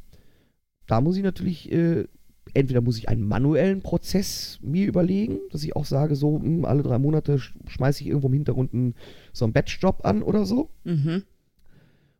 [0.88, 2.06] da muss ich natürlich, äh,
[2.54, 6.84] entweder muss ich einen manuellen Prozess mir überlegen, dass ich auch sage, so hm, alle
[6.84, 8.96] drei Monate sch- schmeiße ich irgendwo im Hintergrund einen,
[9.34, 10.70] so einen Batch-Job an oder so.
[10.84, 11.24] Mhm.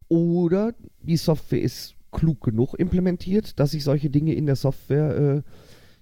[0.08, 5.42] Oder die Software ist klug genug implementiert, dass ich solche Dinge in der Software, äh,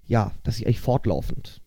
[0.06, 1.62] ja, dass sie eigentlich fortlaufend,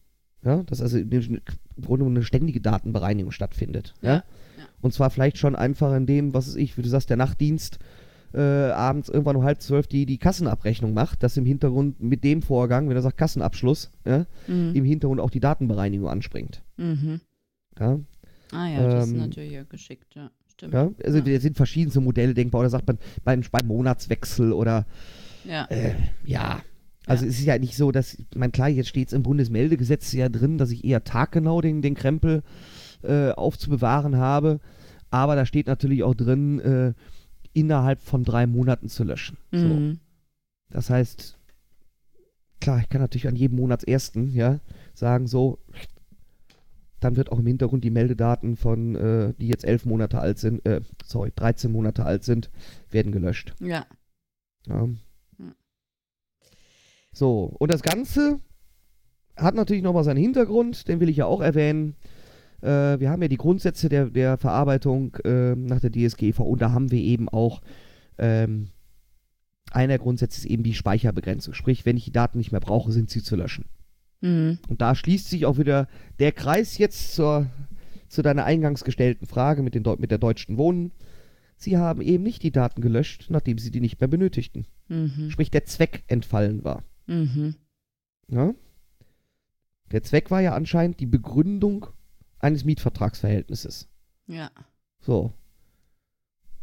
[0.47, 1.41] ja, dass also im
[1.85, 3.95] Grunde eine ständige Datenbereinigung stattfindet.
[4.01, 4.15] Ja.
[4.15, 4.23] Ja.
[4.81, 7.79] Und zwar vielleicht schon einfach in dem, was ist ich, wie du sagst, der Nachtdienst
[8.33, 8.41] äh,
[8.71, 12.89] abends irgendwann um halb zwölf die, die Kassenabrechnung macht, dass im Hintergrund mit dem Vorgang,
[12.89, 14.73] wenn er sagt Kassenabschluss, ja, Mhm.
[14.75, 16.63] im Hintergrund auch die Datenbereinigung anspringt.
[16.77, 17.21] Mhm.
[17.79, 17.99] Ja.
[18.53, 20.31] Ah ja, das ist Ähm, natürlich ja geschickt, ja.
[20.53, 20.73] Stimmt.
[20.75, 21.27] Ja, also Ja.
[21.27, 22.61] es sind verschiedenste Modelle denkbar.
[22.61, 24.87] Oder sagt man beim, beim Monatswechsel oder
[25.45, 25.65] Ja.
[25.67, 25.93] äh,
[26.25, 26.61] ja.
[27.07, 27.31] Also Ja.
[27.31, 30.29] es ist ja nicht so, dass, ich meine, klar, jetzt steht es im Bundesmeldegesetz ja
[30.29, 32.43] drin, dass ich eher taggenau den, den Krempel
[33.03, 34.61] äh, aufzubewahren habe.
[35.11, 36.93] Aber da steht natürlich auch drin, äh,
[37.53, 39.39] innerhalb von drei Monaten zu löschen.
[39.53, 39.59] So.
[39.67, 40.01] Mhm.
[40.69, 41.39] Das heißt,
[42.61, 44.59] klar, ich kann natürlich an jedem Monatsersten, ja,
[44.95, 45.59] sagen so,
[46.99, 50.67] dann wird auch im Hintergrund die Meldedaten von, äh, die jetzt elf Monate alt sind,
[50.67, 52.51] äh, sorry, 13 Monate alt sind,
[52.91, 53.55] werden gelöscht.
[53.61, 53.87] Ja.
[54.67, 54.89] Ja.
[57.17, 58.41] So, und das Ganze
[59.39, 61.97] hat natürlich nochmal seinen Hintergrund, den will ich ja auch erwähnen.
[62.61, 66.73] Äh, wir haben ja die Grundsätze der, der Verarbeitung äh, nach der DSGVO und da
[66.73, 67.63] haben wir eben auch
[68.19, 68.69] ähm,
[69.71, 71.55] einer der Grundsätze ist eben die Speicherbegrenzung.
[71.55, 73.65] Sprich, wenn ich die Daten nicht mehr brauche, sind sie zu löschen.
[74.21, 74.59] Mhm.
[74.69, 75.89] Und da schließt sich auch wieder
[76.19, 77.47] der Kreis jetzt zur,
[78.09, 80.93] zu deiner eingangs gestellten Frage mit, den mit der Deutschen Wohnen.
[81.57, 84.67] Sie haben eben nicht die Daten gelöscht, nachdem sie die nicht mehr benötigten.
[84.89, 85.31] Mhm.
[85.31, 86.85] Sprich, der Zweck entfallen war.
[87.07, 87.55] Mhm.
[88.29, 88.55] Ja?
[89.93, 91.87] Der Zweck war ja anscheinend die Begründung
[92.39, 93.89] eines Mietvertragsverhältnisses.
[94.27, 94.51] Ja.
[95.01, 95.33] So.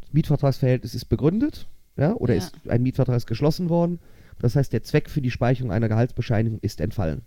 [0.02, 1.66] Das Mietvertragsverhältnis ist begründet,
[1.96, 2.38] ja, oder Ja.
[2.38, 3.98] ist ein Mietvertrag ist geschlossen worden.
[4.38, 7.22] Das heißt, der Zweck für die Speicherung einer Gehaltsbescheinigung ist entfallen.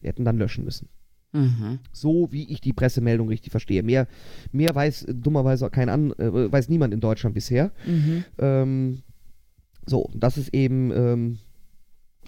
[0.00, 0.88] Wir hätten dann löschen müssen.
[1.32, 1.80] Mhm.
[1.92, 3.82] So wie ich die Pressemeldung richtig verstehe.
[3.82, 4.06] Mehr,
[4.52, 7.72] mehr weiß äh, dummerweise kein an, äh, weiß niemand in Deutschland bisher.
[7.86, 8.24] Mhm.
[8.38, 9.02] Ähm,
[9.86, 11.38] so, das ist eben ähm,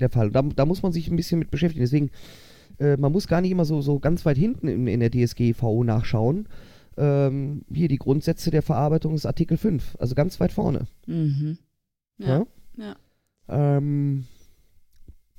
[0.00, 0.30] der Fall.
[0.30, 1.84] Da, da muss man sich ein bisschen mit beschäftigen.
[1.84, 2.10] Deswegen,
[2.78, 5.84] äh, man muss gar nicht immer so, so ganz weit hinten in, in der DSGVO
[5.84, 6.48] nachschauen.
[6.96, 10.86] Ähm, hier die Grundsätze der Verarbeitung ist Artikel 5, also ganz weit vorne.
[11.06, 11.58] Mhm.
[12.18, 12.44] Ja.
[12.76, 12.96] Ja.
[13.48, 14.24] Ähm,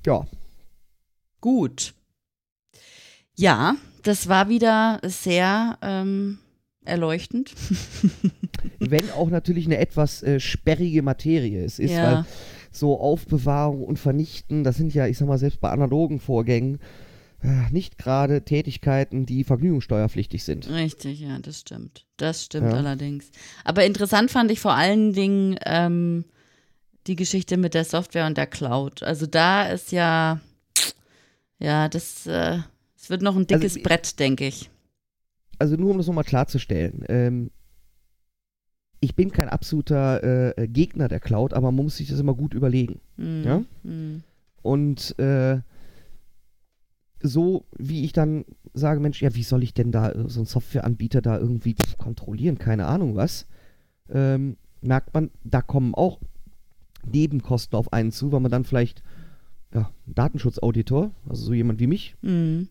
[0.06, 0.26] ja,
[1.40, 1.94] Gut.
[3.36, 6.38] Ja, das war wieder sehr ähm,
[6.84, 7.54] erleuchtend.
[8.78, 12.12] wenn auch natürlich eine etwas äh, sperrige Materie es ist, Ja.
[12.18, 12.24] weil
[12.70, 16.78] so Aufbewahrung und Vernichten, das sind ja, ich sag mal, selbst bei analogen Vorgängen
[17.42, 20.68] äh, nicht gerade Tätigkeiten, die vergnügungssteuerpflichtig sind.
[20.70, 22.06] Richtig, ja, das stimmt.
[22.16, 22.78] Das stimmt Ja.
[22.78, 23.30] allerdings.
[23.64, 26.24] Aber interessant fand ich vor allen Dingen ähm,
[27.06, 29.02] die Geschichte mit der Software und der Cloud.
[29.02, 30.38] Also da ist ja,
[31.58, 32.58] ja, das, äh,
[32.96, 34.70] es wird noch ein Also dickes ich- Brett, denke ich.
[35.58, 37.50] Also nur um das nochmal klarzustellen, ähm,
[39.00, 42.54] ich bin kein absoluter äh, Gegner der Cloud, aber man muss sich das immer gut
[42.54, 43.00] überlegen.
[43.16, 43.42] Mhm.
[43.44, 43.62] Ja?
[43.82, 44.22] Mhm.
[44.62, 45.60] Und äh,
[47.22, 48.44] so wie ich dann
[48.74, 52.58] sage, Mensch, ja, wie soll ich denn da äh, so einen Softwareanbieter da irgendwie kontrollieren,
[52.58, 53.46] keine Ahnung was,
[54.08, 56.20] ähm, merkt man, da kommen auch
[57.04, 59.02] Nebenkosten auf einen zu, weil man dann vielleicht
[59.72, 62.68] ja, einen Datenschutzauditor, also so jemand wie mich, Mhm.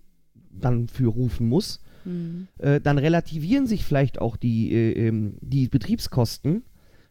[0.52, 1.82] dann für rufen muss.
[2.06, 2.48] Mhm.
[2.58, 6.64] äh, dann relativieren sich vielleicht auch die, äh, ähm, die Betriebskosten,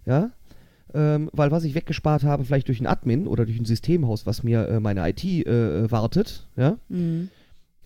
[0.06, 0.30] ja,
[0.94, 4.42] ähm, weil was ich weggespart habe, vielleicht durch ein Admin oder durch ein Systemhaus, was
[4.42, 7.28] mir äh, meine IT äh, wartet, ja, Mhm.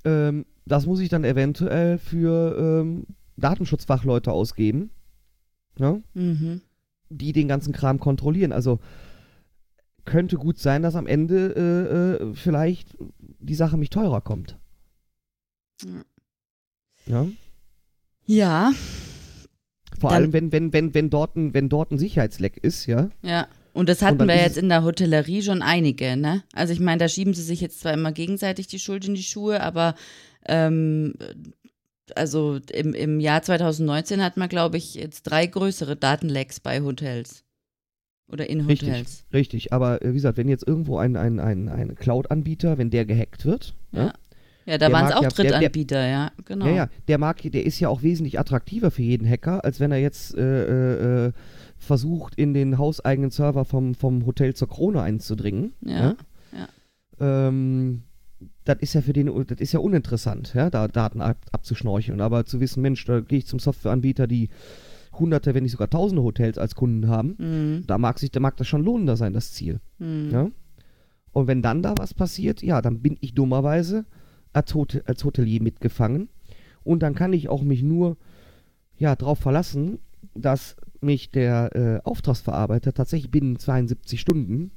[0.05, 4.91] ähm, das muss ich dann eventuell für ähm, Datenschutzfachleute ausgeben,
[5.79, 6.61] ja, Mhm.
[7.11, 8.53] die den ganzen Kram kontrollieren.
[8.53, 8.79] Also
[10.05, 14.59] könnte gut sein, dass am Ende äh, äh, vielleicht die Sache mich teurer kommt.
[15.85, 16.05] Ja.
[17.07, 17.27] Ja.
[18.27, 18.73] Ja,
[20.01, 23.11] Vor Dann- allem, wenn, wenn, wenn, wenn, dort ein, wenn dort ein Sicherheitsleck ist, ja.
[23.23, 23.47] ja.
[23.75, 26.43] Und das hatten dann wir jetzt in der Hotellerie schon einige, ne?
[26.53, 29.23] Also ich meine, da schieben sie sich jetzt zwar immer gegenseitig die Schuld in die
[29.23, 29.95] Schuhe, aber
[30.47, 31.15] ähm,
[32.15, 37.45] also im, im Jahr 2019 hat man, glaube ich, jetzt drei größere Datenlecks bei Hotels.
[38.31, 38.89] Oder in Richtig.
[38.89, 39.25] Hotels.
[39.33, 43.05] Richtig, aber äh, wie gesagt, wenn jetzt irgendwo ein, ein, ein, ein Cloud-Anbieter, wenn der
[43.05, 44.07] gehackt wird, Ja.
[44.07, 44.13] ja,
[44.65, 46.67] Ja, da Der waren es auch ja- der- der- Drittanbieter, ja, genau.
[46.67, 49.91] ja, ja, der mag, der ist ja auch wesentlich attraktiver für jeden Hacker, als wenn
[49.91, 51.33] er jetzt äh, äh,
[51.77, 55.73] versucht, in den hauseigenen Server vom, vom Hotel zur Krone einzudringen.
[55.85, 56.15] Ja,
[57.21, 58.03] Ähm,
[58.65, 62.21] das ist ja für den, das ist ja uninteressant, ja, da Daten ab, abzuschnorcheln.
[62.21, 64.49] Aber zu wissen, Mensch, da gehe ich zum Softwareanbieter, die
[65.13, 67.85] hunderte, wenn nicht sogar tausende Hotels als Kunden haben, Mhm.
[67.87, 69.81] da mag sich, da mag das schon lohnender sein, das Ziel.
[69.99, 70.31] Mhm.
[70.33, 70.49] Ja?
[71.33, 74.05] Und wenn dann da was passiert, ja, dann bin ich dummerweise
[74.53, 76.29] als, Hotel, als Hotelier mitgefangen.
[76.85, 78.17] Und dann kann ich auch mich nur
[78.97, 79.99] ja, darauf verlassen,
[80.35, 84.71] dass mich der äh, Auftragsverarbeiter tatsächlich binnen 72 Stunden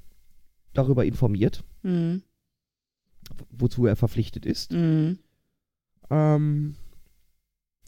[0.73, 2.23] darüber informiert, Mhm.
[3.51, 4.71] wozu er verpflichtet ist.
[4.71, 5.19] Mhm.
[6.09, 6.75] Ähm,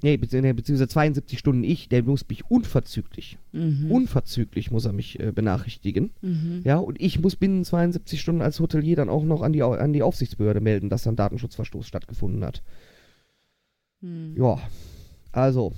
[0.03, 3.91] nee, bezieh nee, beziehungsweise 72 Stunden ich, der muss mich unverzüglich, Mhm.
[3.91, 6.11] unverzüglich muss er mich äh, benachrichtigen.
[6.21, 6.61] Mhm.
[6.63, 9.93] Ja, und ich muss binnen 72 Stunden als Hotelier dann auch noch an die, an
[9.93, 12.61] die Aufsichtsbehörde melden, dass ein Datenschutzverstoß stattgefunden hat.
[14.01, 14.35] Mhm.
[14.37, 14.59] Ja,
[15.31, 15.73] also,